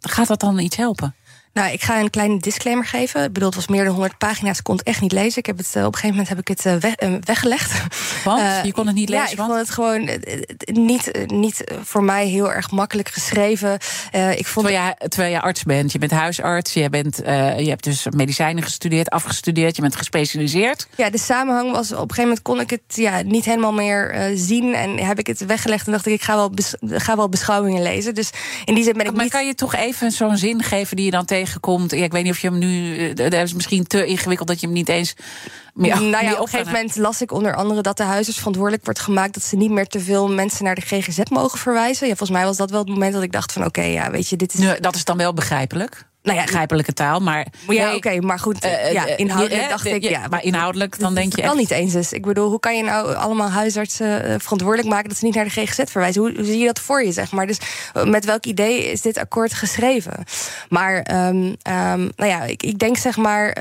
[0.00, 1.14] gaat dat dan iets helpen?
[1.58, 3.24] Nou, ik ga een kleine disclaimer geven.
[3.24, 4.58] Ik bedoel, het was meer dan 100 pagina's.
[4.58, 5.38] Ik kon het echt niet lezen.
[5.38, 7.82] Ik heb het, uh, op een gegeven moment heb ik het weg, uh, weggelegd.
[8.24, 8.42] Want?
[8.64, 9.24] je kon het niet lezen?
[9.24, 10.10] Ja, ik vond het gewoon
[10.66, 13.72] niet, niet voor mij heel erg makkelijk geschreven.
[14.36, 15.92] ik vond terwijl, je, terwijl je arts bent.
[15.92, 16.72] Je bent huisarts.
[16.72, 19.76] Je, bent, je hebt dus medicijnen gestudeerd, afgestudeerd.
[19.76, 20.88] Je bent gespecialiseerd.
[20.96, 21.92] Ja, de samenhang was...
[21.92, 24.74] Op een gegeven moment kon ik het ja, niet helemaal meer zien.
[24.74, 28.14] En heb ik het weggelegd en dacht ik, ik ga wel, ga wel beschouwingen lezen.
[28.14, 28.30] Dus
[28.64, 29.32] in die zin ben ik maar niet...
[29.32, 31.90] kan je toch even zo'n zin geven die je dan tegen komt.
[31.90, 33.12] Ja, ik weet niet of je hem nu.
[33.12, 35.14] Dat is misschien te ingewikkeld dat je hem niet eens.
[35.74, 38.84] Meer, nou ja, op een gegeven moment las ik onder andere dat de huisarts verantwoordelijk
[38.84, 42.08] wordt gemaakt dat ze niet meer te veel mensen naar de GGZ mogen verwijzen.
[42.08, 44.28] Ja, volgens mij was dat wel het moment dat ik dacht van oké, ja, weet
[44.28, 44.60] je, dit is.
[44.60, 47.46] Nu, dat is dan wel begrijpelijk nou ja, begrijpelijke taal, maar...
[47.68, 50.02] Ja, oké, okay, maar goed, uh, ja, inhoudelijk uh, dacht ik...
[50.02, 52.12] Ja, maar inhoudelijk, dan denk je Dat kan niet eens dus.
[52.12, 55.08] Ik bedoel, hoe kan je nou allemaal huisartsen verantwoordelijk maken...
[55.08, 56.22] dat ze niet naar de GGZ verwijzen?
[56.22, 57.46] Hoe, hoe, zie je dat voor je, zeg maar?
[57.46, 57.58] Dus
[58.04, 60.24] met welk idee is dit akkoord geschreven?
[60.68, 63.56] Maar, um, um, nou ja, ik, ik denk zeg maar...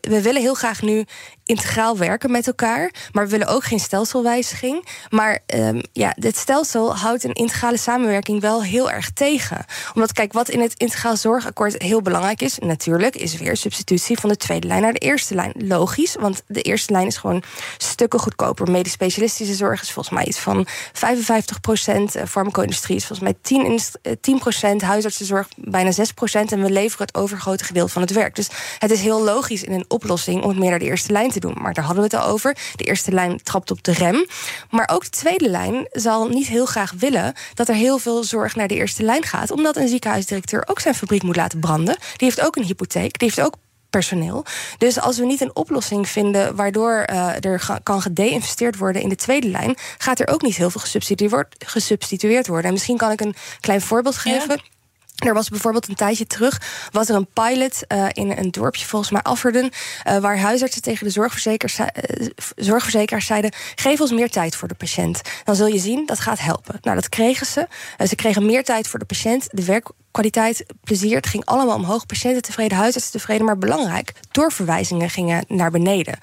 [0.00, 1.04] we willen heel graag nu
[1.46, 2.90] integraal werken met elkaar.
[3.12, 4.86] Maar we willen ook geen stelselwijziging.
[5.10, 9.64] Maar um, ja, dit stelsel houdt een integrale samenwerking wel heel erg tegen.
[9.94, 14.28] Omdat, kijk, wat in het integraal zorgakkoord heel belangrijk is, natuurlijk, is weer substitutie van
[14.28, 15.52] de tweede lijn naar de eerste lijn.
[15.56, 17.42] Logisch, want de eerste lijn is gewoon
[17.76, 18.70] stukken goedkoper.
[18.70, 22.14] Medisch specialistische zorg is volgens mij iets van 55 procent.
[22.28, 23.80] Farmaco-industrie is volgens mij 10,
[24.20, 24.82] 10 procent.
[24.82, 26.52] Huisartsenzorg bijna 6 procent.
[26.52, 28.34] En we leveren het overgrote gedeelte van het werk.
[28.34, 31.30] Dus het is heel logisch in een oplossing om het meer naar de eerste lijn
[31.30, 31.54] te doen.
[31.58, 32.56] Maar daar hadden we het al over.
[32.76, 34.26] De eerste lijn trapt op de rem.
[34.70, 38.56] Maar ook de tweede lijn zal niet heel graag willen dat er heel veel zorg
[38.56, 39.50] naar de eerste lijn gaat.
[39.50, 41.96] Omdat een ziekenhuisdirecteur ook zijn fabriek moet laten branden.
[42.16, 43.18] Die heeft ook een hypotheek.
[43.18, 43.54] Die heeft ook
[43.90, 44.44] personeel.
[44.78, 49.16] Dus als we niet een oplossing vinden waardoor uh, er kan gedeinvesteerd worden in de
[49.16, 52.66] tweede lijn, gaat er ook niet heel veel gesubstitueerd, gesubstitueerd worden.
[52.66, 54.56] En misschien kan ik een klein voorbeeld geven.
[54.56, 54.75] Ja.
[55.16, 56.60] Er was bijvoorbeeld een tijdje terug
[56.92, 59.70] was er een pilot uh, in een dorpje, volgens mij Afferden,
[60.08, 64.74] uh, waar huisartsen tegen de zorgverzekeraars, uh, zorgverzekeraars zeiden: geef ons meer tijd voor de
[64.74, 65.20] patiënt.
[65.44, 66.78] Dan zul je zien dat gaat helpen.
[66.82, 67.68] Nou, dat kregen ze.
[68.06, 69.48] ze kregen meer tijd voor de patiënt.
[69.50, 72.06] De werkkwaliteit, plezier, het ging allemaal omhoog.
[72.06, 76.18] Patiënten tevreden, huisartsen tevreden, maar belangrijk: doorverwijzingen gingen naar beneden.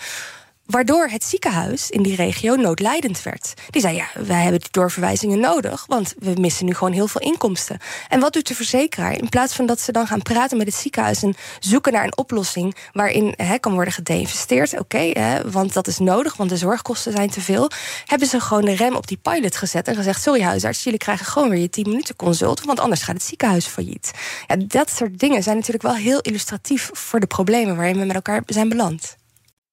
[0.66, 3.54] Waardoor het ziekenhuis in die regio noodlijdend werd.
[3.70, 7.22] Die zei: Ja, wij hebben die doorverwijzingen nodig, want we missen nu gewoon heel veel
[7.22, 7.80] inkomsten.
[8.10, 9.18] En wat doet de verzekeraar?
[9.18, 12.18] In plaats van dat ze dan gaan praten met het ziekenhuis en zoeken naar een
[12.18, 15.12] oplossing waarin he, kan worden gedeinvesteerd, oké,
[15.52, 17.70] want dat is nodig, want de zorgkosten zijn te veel,
[18.06, 21.26] hebben ze gewoon de rem op die pilot gezet en gezegd: Sorry, huisarts, jullie krijgen
[21.26, 24.12] gewoon weer je 10 minuten consult, want anders gaat het ziekenhuis failliet.
[24.48, 28.16] Ja, dat soort dingen zijn natuurlijk wel heel illustratief voor de problemen waarin we met
[28.16, 29.22] elkaar zijn beland.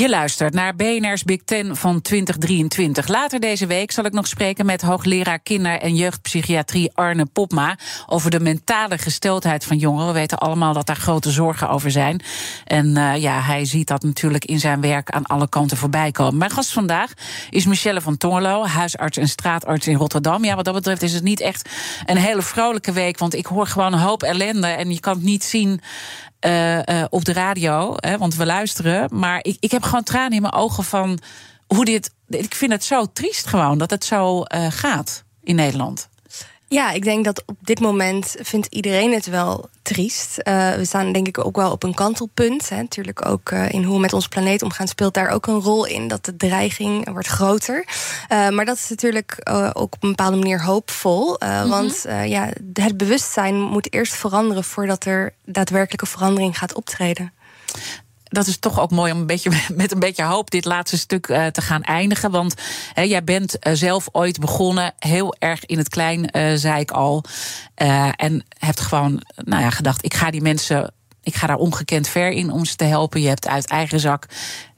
[0.00, 3.08] Je luistert naar BNR's Big Ten van 2023.
[3.08, 8.30] Later deze week zal ik nog spreken met hoogleraar kinder- en jeugdpsychiatrie Arne Popma over
[8.30, 10.06] de mentale gesteldheid van jongeren.
[10.06, 12.22] We weten allemaal dat daar grote zorgen over zijn.
[12.64, 16.38] En uh, ja, hij ziet dat natuurlijk in zijn werk aan alle kanten voorbij komen.
[16.38, 17.12] Mijn gast vandaag
[17.50, 20.44] is Michelle van Tongerlo, huisarts en straatarts in Rotterdam.
[20.44, 21.68] Ja, wat dat betreft is het niet echt
[22.06, 25.24] een hele vrolijke week, want ik hoor gewoon een hoop ellende en je kan het
[25.24, 25.80] niet zien
[26.46, 29.18] uh, uh, op de radio, hè, want we luisteren.
[29.18, 31.18] Maar ik, ik heb gewoon tranen in mijn ogen van
[31.66, 32.10] hoe dit.
[32.28, 36.08] Ik vind het zo triest gewoon dat het zo uh, gaat in Nederland.
[36.72, 40.38] Ja, ik denk dat op dit moment vindt iedereen het wel triest.
[40.48, 42.68] Uh, we staan denk ik ook wel op een kantelpunt.
[42.68, 42.76] Hè.
[42.76, 45.86] Natuurlijk ook uh, in hoe we met onze planeet omgaan speelt daar ook een rol
[45.86, 46.08] in.
[46.08, 47.84] Dat de dreiging wordt groter.
[48.32, 51.36] Uh, maar dat is natuurlijk ook op een bepaalde manier hoopvol.
[51.38, 51.68] Mm -hmm.
[51.68, 57.32] Want ja, het bewustzijn moet eerst veranderen voordat er daadwerkelijke verandering gaat optreden
[58.30, 61.28] dat is toch ook mooi om een beetje met een beetje hoop dit laatste stuk
[61.28, 62.30] uh, te gaan eindigen.
[62.30, 62.54] Want
[62.94, 67.24] jij bent uh, zelf ooit begonnen, heel erg in het klein, uh, zei ik al.
[68.16, 72.30] en hebt gewoon nou ja, gedacht, ik ga die mensen ik ga daar ongekend ver
[72.30, 73.20] in om ze te helpen.
[73.20, 74.26] Je hebt uit eigen zak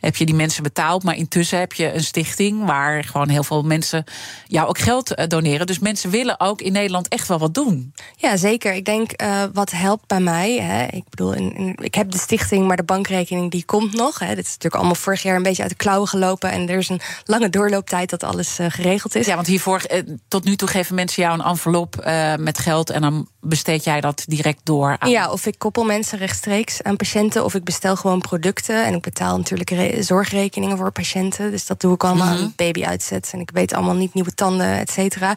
[0.02, 1.02] heb je die mensen betaald.
[1.02, 4.04] Maar intussen heb je een stichting waar gewoon heel veel mensen
[4.46, 5.66] jou ook geld eh, doneren.
[5.66, 7.94] Dus mensen willen ook in Nederland echt wel wat doen.
[8.16, 8.74] Ja, zeker.
[8.74, 10.60] Ik denk uh, wat helpt bij mij.
[10.60, 14.18] Hè, ik bedoel, in, in, ik heb de stichting, maar de bankrekening die komt nog.
[14.18, 14.34] Hè.
[14.34, 16.50] Dit is natuurlijk allemaal vorig jaar een beetje uit de klauwen gelopen.
[16.50, 19.26] En er is een lange doorlooptijd dat alles uh, geregeld is.
[19.26, 19.82] Ja, want hiervoor,
[20.28, 22.90] tot nu toe geven mensen jou een envelop met geld.
[22.90, 25.10] En dan besteed jij dat direct door aan.
[25.10, 27.44] Ja, of ik koppel mensen rechtstreeks aan patiënten.
[27.44, 28.84] Of ik bestel gewoon producten.
[28.84, 29.70] En ik betaal natuurlijk
[30.00, 31.50] zorgrekeningen voor patiënten.
[31.50, 32.52] Dus dat doe ik allemaal mm -hmm.
[32.56, 33.30] baby uitzet.
[33.32, 35.36] En ik weet allemaal niet nieuwe tanden, et cetera.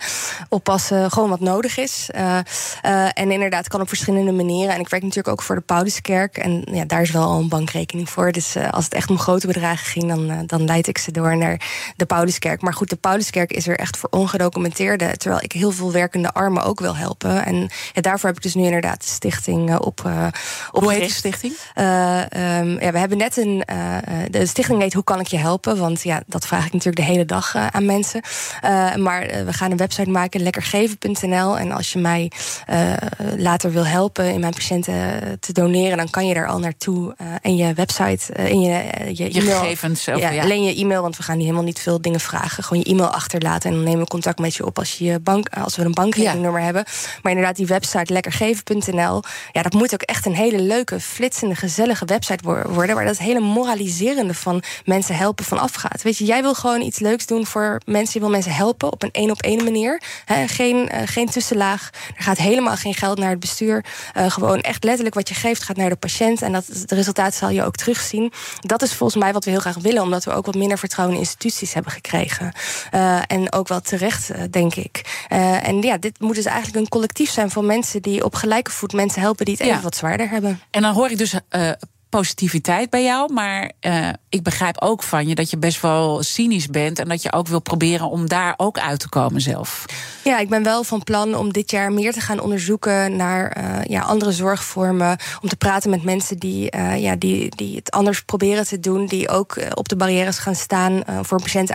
[0.50, 2.10] Oppassen, gewoon wat nodig is.
[2.16, 2.38] Uh,
[2.86, 4.74] uh, en inderdaad, kan op verschillende manieren.
[4.74, 6.38] En ik werk natuurlijk ook voor de Pauluskerk.
[6.38, 8.32] En ja, daar is wel al een bankrekening voor.
[8.32, 11.38] Dus uh, als het echt om grote bedragen ging, dan, dan leid ik ze door
[11.38, 11.62] naar
[11.96, 12.62] de Pauluskerk.
[12.62, 15.18] Maar goed, de Pauluskerk is er echt voor ongedocumenteerden.
[15.18, 17.46] Terwijl ik heel veel werkende armen ook wil helpen.
[17.46, 20.00] En ja, daarvoor heb ik dus nu inderdaad de stichting op.
[20.72, 21.54] op Hoe heet de stichting?
[21.76, 21.84] Um,
[22.80, 23.64] ja, we hebben net een.
[24.30, 25.78] de stichting heet Hoe kan ik je helpen?
[25.78, 28.22] Want ja, dat vraag ik natuurlijk de hele dag uh, aan mensen.
[28.64, 31.58] Uh, maar uh, we gaan een website maken, lekkergeven.nl.
[31.58, 32.32] En als je mij
[33.38, 34.94] later wil helpen in mijn patiënten
[35.40, 37.16] te doneren, dan kan je daar al naartoe.
[37.42, 38.84] en je website, in je,
[39.14, 39.60] je, je e-mail.
[39.60, 40.06] gegevens.
[40.06, 42.64] Ja, ja, alleen je e-mail, want we gaan helemaal niet veel dingen vragen.
[42.64, 45.50] Gewoon je e-mail achterlaten en dan nemen we contact met je op als, je bank,
[45.50, 46.66] als we een bankrekeningnummer ja.
[46.66, 46.84] hebben.
[47.22, 49.24] Maar inderdaad, die website lekkergeven.nl.
[49.52, 52.96] Ja, dat moet ook echt een hele leuke, flitsende, gezellige website worden.
[52.96, 56.02] Waar dat hele moraliserende van mensen helpen van afgaat.
[56.02, 58.14] Weet je, jij wil gewoon iets leuks doen voor mensen.
[58.14, 60.02] Je wil mensen helpen op een één op één manier.
[60.48, 61.90] geen, uh, geen tussenlaag.
[62.18, 63.86] Er gaat helemaal geen geld naar het bestuur.
[64.18, 66.42] Uh, gewoon echt letterlijk wat je geeft gaat naar de patiënt.
[66.42, 68.32] En dat, het resultaat zal je ook terugzien.
[68.60, 70.02] Dat is volgens mij wat we heel graag willen.
[70.02, 72.52] Omdat we ook wat minder vertrouwen in instituties hebben gekregen.
[72.94, 75.26] Uh, en ook wel terecht, denk ik.
[75.30, 78.94] en ja, dit moet dus eigenlijk een collectief zijn van mensen die op gelijke voet
[78.94, 80.62] mensen helpen die het even wat zwaarder hebben.
[80.72, 81.34] En dan hoor ik dus
[82.10, 83.34] positiviteit bij jou.
[83.34, 87.00] Maar uh, ik begrijp ook van je dat je best wel cynisch bent.
[87.00, 89.86] En dat je ook wil proberen om daar ook uit te komen zelf.
[90.24, 93.84] Ja, ik ben wel van plan om dit jaar meer te gaan onderzoeken naar uh,
[93.84, 95.18] ja, andere zorgvormen.
[95.42, 99.06] Om te praten met mensen die, uh, ja, die, die het anders proberen te doen.
[99.06, 101.74] Die ook op de barrières gaan staan voor patiënten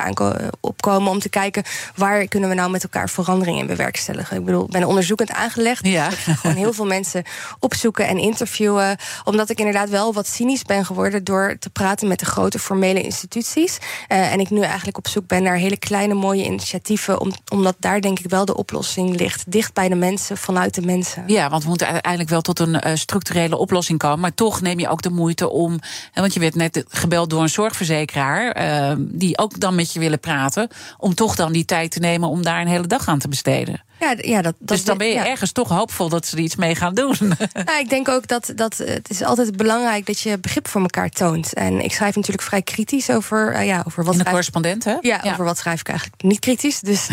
[0.60, 1.10] opkomen.
[1.10, 1.62] Om te kijken
[1.94, 4.36] waar kunnen we nou met elkaar veranderingen in bewerkstelligen.
[4.36, 5.86] Ik bedoel, ik ben onderzoekend aangelegd.
[5.86, 6.08] Ja.
[6.08, 7.24] Dus ik ga gewoon heel veel mensen
[7.58, 8.96] opzoeken en interviewen.
[9.24, 13.02] Omdat ik inderdaad wel wat cynisch ben geworden door te praten met de grote formele
[13.02, 13.78] instituties.
[14.08, 17.20] Uh, en ik nu eigenlijk op zoek ben naar hele kleine, mooie initiatieven.
[17.20, 19.52] Om, omdat daar denk ik wel de oplossing ligt.
[19.52, 21.24] Dicht bij de mensen, vanuit de mensen.
[21.26, 24.20] Ja, want we moeten uiteindelijk wel tot een uh, structurele oplossing komen.
[24.20, 25.78] Maar toch neem je ook de moeite om.
[26.14, 28.62] Want je werd net gebeld door een zorgverzekeraar.
[28.90, 30.68] Uh, die ook dan met je willen praten.
[30.98, 33.82] Om toch dan die tijd te nemen om daar een hele dag aan te besteden.
[34.00, 36.56] Ja, ja, dat, dat, dus dan ben je ergens toch hoopvol dat ze er iets
[36.56, 37.16] mee gaan doen.
[37.52, 41.10] Ja, ik denk ook dat, dat het is altijd belangrijk dat je begrip voor elkaar
[41.10, 41.52] toont.
[41.52, 44.12] En ik schrijf natuurlijk vrij kritisch over, uh, ja, over wat.
[44.12, 44.96] In de correspondent, hè?
[45.00, 46.80] Ja, over wat schrijf ik eigenlijk niet kritisch.
[46.80, 47.08] Dus,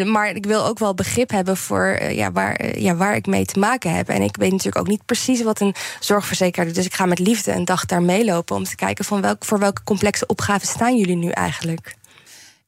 [0.00, 3.14] um, maar ik wil ook wel begrip hebben voor uh, ja, waar, uh, ja, waar
[3.14, 4.08] ik mee te maken heb.
[4.08, 6.74] En ik weet natuurlijk ook niet precies wat een zorgverzekeraar doet.
[6.74, 9.58] Dus ik ga met liefde een dag daar meelopen om te kijken van welk, voor
[9.58, 11.94] welke complexe opgaven staan jullie nu eigenlijk.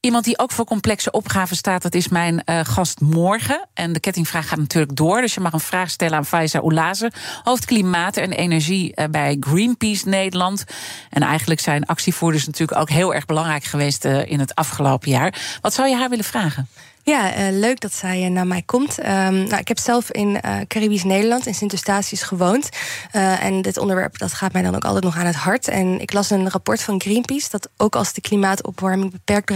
[0.04, 3.66] Iemand die ook voor complexe opgaven staat, dat is mijn uh, gast morgen.
[3.74, 5.20] En de kettingvraag gaat natuurlijk door.
[5.20, 9.36] Dus je mag een vraag stellen aan Faiza Oulaze, hoofd klimaat en energie uh, bij
[9.40, 10.64] Greenpeace Nederland.
[11.10, 15.58] En eigenlijk zijn actievoerders natuurlijk ook heel erg belangrijk geweest uh, in het afgelopen jaar.
[15.60, 16.68] Wat zou je haar willen vragen?
[17.04, 18.98] Ja, uh, leuk dat zij uh, naar mij komt.
[18.98, 22.68] Um, nou, ik heb zelf in uh, Caribisch Nederland, in Sint-Eustatius, gewoond.
[23.10, 25.68] en dit onderwerp dat gaat mij dan ook altijd nog aan het hart.
[25.68, 27.50] En ik las een rapport van Greenpeace...
[27.50, 29.52] dat ook als de klimaatopwarming beperkt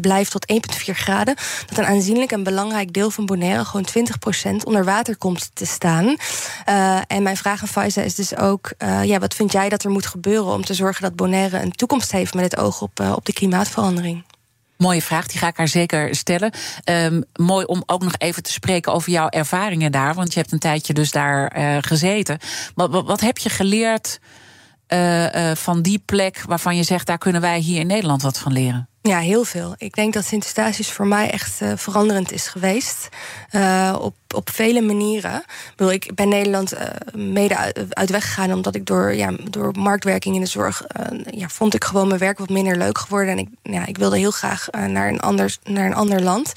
[0.00, 1.34] blijft tot 1,4 graden...
[1.66, 3.64] dat een aanzienlijk en belangrijk deel van Bonaire...
[3.64, 3.86] gewoon
[4.60, 6.16] 20% onder water komt te staan.
[7.06, 8.72] en mijn vraag aan Faiza is dus ook...
[9.02, 11.60] ja, wat vind jij dat er moet gebeuren om te zorgen dat Bonaire...
[11.60, 14.24] een toekomst heeft met het oog op, op de klimaatverandering?
[14.76, 16.52] Mooie vraag, die ga ik haar zeker stellen.
[16.84, 20.14] Um, mooi om ook nog even te spreken over jouw ervaringen daar.
[20.14, 22.38] Want je hebt een tijdje dus daar uh, gezeten.
[22.74, 24.18] Wat, wat, heb je geleerd
[24.88, 27.06] uh, uh, van die plek waarvan je zegt...
[27.06, 28.88] daar kunnen wij hier in Nederland wat van leren?
[29.06, 29.74] Ja, heel veel.
[29.78, 33.08] Ik denk dat Sint-Eustatius voor mij echt uh, veranderend is geweest.
[33.52, 35.44] Uh, op, op vele manieren.
[35.76, 36.80] Ik, ik ben Nederland uh,
[37.14, 38.52] mede uit, uit weggegaan...
[38.52, 40.86] omdat ik door, ja, door marktwerking in de zorg...
[41.30, 43.32] ja, vond ik gewoon mijn werk wat minder leuk geworden.
[43.32, 46.52] En ik, ja, ik wilde heel graag naar, een ander, naar een ander land.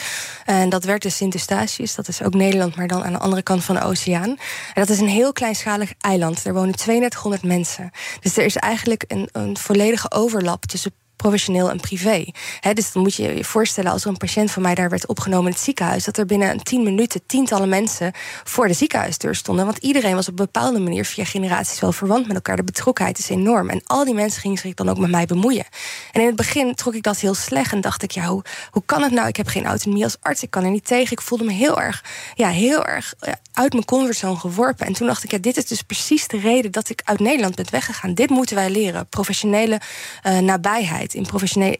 [0.45, 1.95] En dat werd dus Sint-Eustatius.
[1.95, 4.29] Dat is ook Nederland, maar dan aan de andere kant van de oceaan.
[4.29, 4.37] En
[4.73, 6.45] dat is een heel kleinschalig eiland.
[6.45, 7.91] Er wonen 3200 mensen.
[8.19, 10.91] Dus er is eigenlijk een, een volledige overlap tussen
[11.21, 12.25] professioneel en privé.
[12.73, 15.45] dus dan moet je je voorstellen als er een patiënt van mij daar werd opgenomen
[15.45, 18.11] in het ziekenhuis, dat er binnen tien minuten tientallen mensen
[18.43, 19.65] voor de ziekenhuisdeur stonden.
[19.65, 22.55] Want iedereen was op een bepaalde manier via generaties wel verwant met elkaar.
[22.55, 23.69] De betrokkenheid is enorm.
[23.69, 25.65] En al die mensen gingen zich dan ook met mij bemoeien.
[26.11, 28.83] En in het begin trok ik dat heel slecht en dacht ik, ja, hoe, hoe
[28.85, 29.27] kan het nou?
[29.27, 31.11] Ik heb geen autonomie als arts, ik kan er niet tegen.
[31.11, 32.03] Ik voelde me heel erg,
[32.35, 33.13] ja, heel erg
[33.53, 34.87] uit mijn comfortzone geworpen.
[34.87, 37.55] En toen dacht ik, ja, dit is dus precies de reden dat ik uit Nederland
[37.55, 38.13] ben weggegaan.
[38.13, 39.07] Dit moeten wij leren.
[39.07, 39.81] Professionele
[40.23, 41.25] uh, nabijheid in,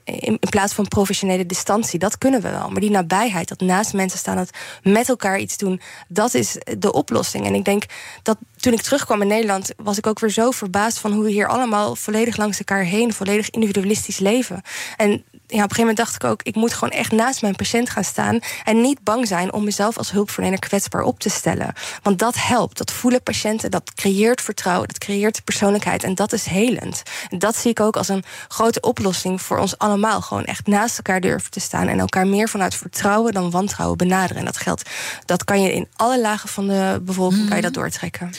[0.03, 1.99] in, plaats van professionele distantie.
[1.99, 2.69] Dat kunnen we wel.
[2.69, 4.49] Maar die nabijheid, dat naast mensen staan, dat
[4.83, 7.45] met elkaar iets doen, dat is de oplossing.
[7.45, 7.83] En ik denk
[8.23, 11.31] dat toen ik terugkwam in Nederland, was ik ook weer zo verbaasd van hoe we
[11.31, 14.61] hier allemaal volledig langs elkaar heen, volledig individualistisch leven.
[14.97, 17.55] En ja, op een gegeven moment dacht ik ook, ik moet gewoon echt naast mijn
[17.55, 21.73] patiënt gaan staan en niet bang zijn om mezelf als hulpverlener kwetsbaar op te stellen.
[22.03, 22.77] Want dat helpt.
[22.77, 27.03] Dat voelen patiënten, dat creëert vertrouwen, dat creëert persoonlijkheid en dat is helend.
[27.29, 30.21] En dat zie ik ook als een grote oplossing voor ons allemaal.
[30.21, 34.37] Gewoon echt naast elkaar durven te staan en elkaar meer vanuit vertrouwen dan wantrouwen benaderen.
[34.37, 34.89] En dat geldt,
[35.25, 38.31] dat kan je in alle lagen van de bevolking kan je dat doortrekken.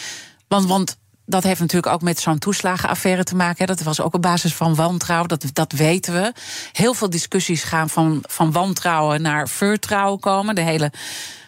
[0.51, 0.96] Want, want
[1.26, 3.66] dat heeft natuurlijk ook met zo'n toeslagenaffaire te maken.
[3.66, 6.32] Dat was ook op basis van wantrouwen, dat, dat weten we.
[6.72, 10.55] Heel veel discussies gaan van, van wantrouwen naar vertrouwen komen.
[10.55, 10.92] De hele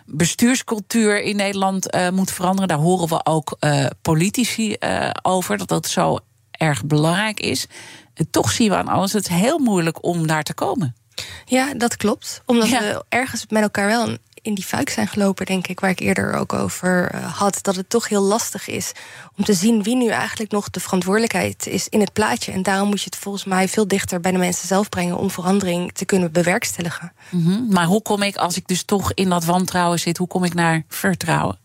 [0.06, 2.68] bestuurscultuur in Nederland uh, moet veranderen.
[2.68, 6.18] Daar horen we ook uh, politici uh, over, dat dat zo
[6.50, 7.66] erg belangrijk is.
[8.14, 10.96] En toch zien we aan alles, het is heel moeilijk om daar te komen.
[11.44, 12.42] Ja, dat klopt.
[12.46, 12.80] Omdat ja.
[12.80, 16.00] we ergens met elkaar wel een in die fuik zijn gelopen, denk ik, waar ik
[16.00, 17.58] eerder ook over eh, had.
[17.62, 18.92] Dat het toch heel lastig is
[19.36, 22.52] om te zien wie nu eigenlijk nog de verantwoordelijkheid is in het plaatje.
[22.52, 25.30] En daarom moet je het volgens mij veel dichter bij de mensen zelf brengen om
[25.30, 27.12] verandering te kunnen bewerkstelligen.
[27.30, 27.66] Mhm.
[27.68, 30.54] Maar hoe kom ik, als ik dus toch in dat wantrouwen zit, hoe kom ik
[30.54, 31.58] naar vertrouwen?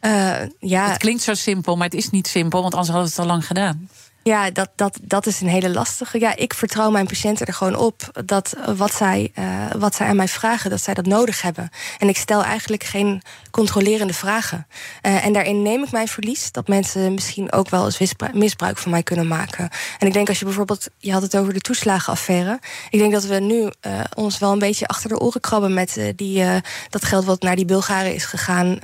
[0.00, 0.88] Uh, ja.
[0.88, 3.34] Het klinkt zo simpel, maar het is niet simpel, want anders hadden we het al
[3.34, 3.88] lang gedaan.
[4.22, 6.20] Ja, dat, dat, dat is een hele lastige.
[6.20, 9.44] Ja, ik vertrouw mijn patiënten er gewoon op dat wat zij, uh,
[9.78, 11.70] wat zij aan mij vragen, dat zij dat nodig hebben.
[11.98, 14.66] En ik stel eigenlijk geen controlerende vragen.
[15.02, 18.90] Uh, en daarin neem ik mijn verlies dat mensen misschien ook wel eens misbruik van
[18.90, 19.68] mij kunnen maken.
[19.98, 22.58] En ik denk als je bijvoorbeeld, je had het over de toeslagenaffaire.
[22.90, 26.12] Ik denk dat we nu uh, ons wel een beetje achter de oren krabben met
[26.16, 26.44] die,
[26.88, 28.78] dat geld wat naar die Bulgaren is gegaan,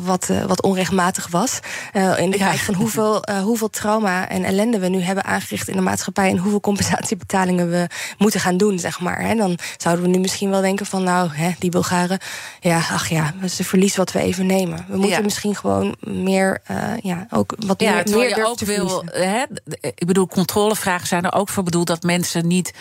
[0.00, 1.58] wat, wat onrechtmatig was.
[1.92, 2.48] in de ja.
[2.48, 6.36] kijk van hoeveel, hoeveel trauma en ellende we nu hebben aangericht in de maatschappij en
[6.38, 7.86] hoeveel compensatiebetalingen we
[8.18, 9.20] moeten gaan doen, zeg maar.
[9.20, 12.18] Hè, dan zouden we nu misschien wel denken van, nou, hè, die Bulgaren,
[12.60, 14.84] ja, ach ja, dat is een verlies wat we even nemen.
[14.88, 15.22] We moeten Ja.
[15.22, 19.02] misschien gewoon meer, uh, ja, ook wat Ja, meer, terwijl meer je ook te wil.
[19.06, 19.44] Hè,
[19.80, 22.72] ik bedoel, controlevragen zijn er ook voor bedoeld dat mensen niet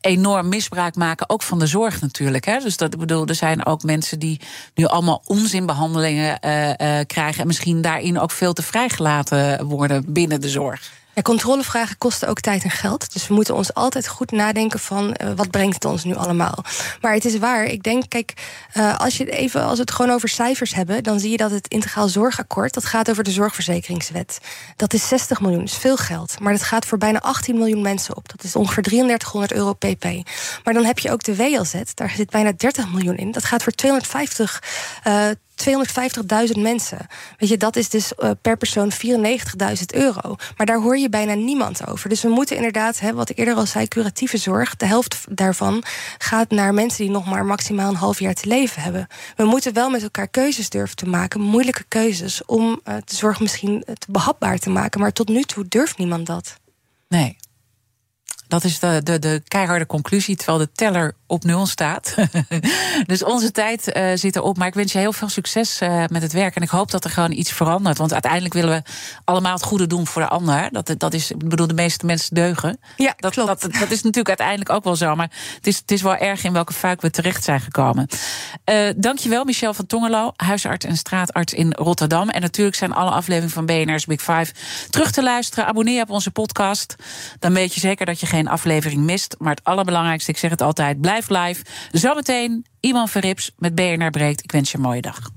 [0.00, 2.44] enorm misbruik maken, ook van de zorg natuurlijk.
[2.44, 2.58] Hè.
[2.58, 4.40] Dus dat ik bedoel, er zijn ook mensen die
[4.74, 10.40] nu allemaal onzinbehandelingen eh, eh, krijgen en misschien daarin ook veel te vrijgelaten worden binnen
[10.40, 10.92] de zorg.
[11.22, 13.12] Controlevragen kosten ook tijd en geld.
[13.12, 16.64] Dus we moeten ons altijd goed nadenken van uh, wat brengt het ons nu allemaal.
[17.00, 17.64] Maar het is waar.
[17.64, 18.32] Ik denk, kijk,
[18.74, 21.50] uh, als, je even, als we het gewoon over cijfers hebben, dan zie je dat
[21.50, 24.38] het integraal zorgakkoord, dat gaat over de zorgverzekeringswet.
[24.76, 26.40] Dat is 60 miljoen, is veel geld.
[26.40, 28.28] Maar dat gaat voor bijna 18 miljoen mensen op.
[28.28, 30.04] Dat is ongeveer 3300 euro pp.
[30.64, 33.30] Maar dan heb je ook de WLZ, daar zit bijna 30 miljoen in.
[33.30, 34.62] Dat gaat voor 250.
[35.06, 35.28] Uh,
[35.68, 37.06] 250.000 mensen.
[37.36, 38.96] Weet je, dat is dus uh, per persoon 94.000
[39.86, 40.36] euro.
[40.56, 42.08] Maar daar hoor je bijna niemand over.
[42.08, 44.76] Dus we moeten inderdaad, hè, wat ik eerder al zei, curatieve zorg.
[44.76, 45.82] De helft daarvan
[46.18, 49.06] gaat naar mensen die nog maar maximaal een half jaar te leven hebben.
[49.36, 53.40] We moeten wel met elkaar keuzes durven te maken, moeilijke keuzes, om uh, de zorg
[53.40, 55.00] misschien te behapbaar te maken.
[55.00, 56.58] Maar tot nu toe durft niemand dat.
[57.08, 57.36] Nee.
[58.48, 62.14] Dat is de, de, de keiharde conclusie, terwijl de teller op nul staat.
[63.06, 64.58] dus onze tijd uh, zit erop.
[64.58, 66.56] Maar ik wens je heel veel succes uh, met het werk.
[66.56, 67.98] En ik hoop dat er gewoon iets verandert.
[67.98, 68.90] Want uiteindelijk willen we
[69.24, 70.68] allemaal het goede doen voor de ander.
[70.72, 72.78] Dat, dat is, ik bedoel, de meeste mensen deugen.
[72.96, 73.48] Ja, dat, klopt.
[73.48, 75.14] Dat, dat is natuurlijk uiteindelijk ook wel zo.
[75.14, 78.08] Maar het is, het is wel erg in welke fuik we terecht zijn gekomen.
[78.70, 82.28] Uh, dankjewel, Michel van Tongelo, huisarts en straatarts in Rotterdam.
[82.28, 84.52] En natuurlijk zijn alle afleveringen van BNR's Big Five
[84.90, 85.66] terug te luisteren.
[85.66, 86.96] Abonneer op onze podcast.
[87.38, 89.34] Dan weet je zeker dat je geen aflevering mist.
[89.38, 91.64] Maar het allerbelangrijkste, ik zeg het altijd, blijf live.
[91.92, 94.42] Zometeen Iman Verrips met BNR Breekt.
[94.42, 95.30] Ik wens je een mooie dag.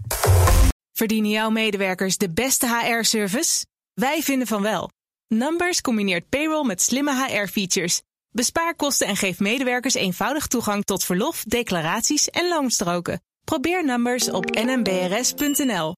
[0.94, 3.66] Verdienen jouw medewerkers de beste HR-service?
[3.94, 4.90] Wij vinden van wel.
[5.28, 8.02] Numbers combineert payroll met slimme HR-features.
[8.32, 13.22] Bespaar kosten en geef medewerkers eenvoudig toegang tot verlof, declaraties en loonstroken.
[13.44, 15.96] Probeer Numbers op nmbrs.nl.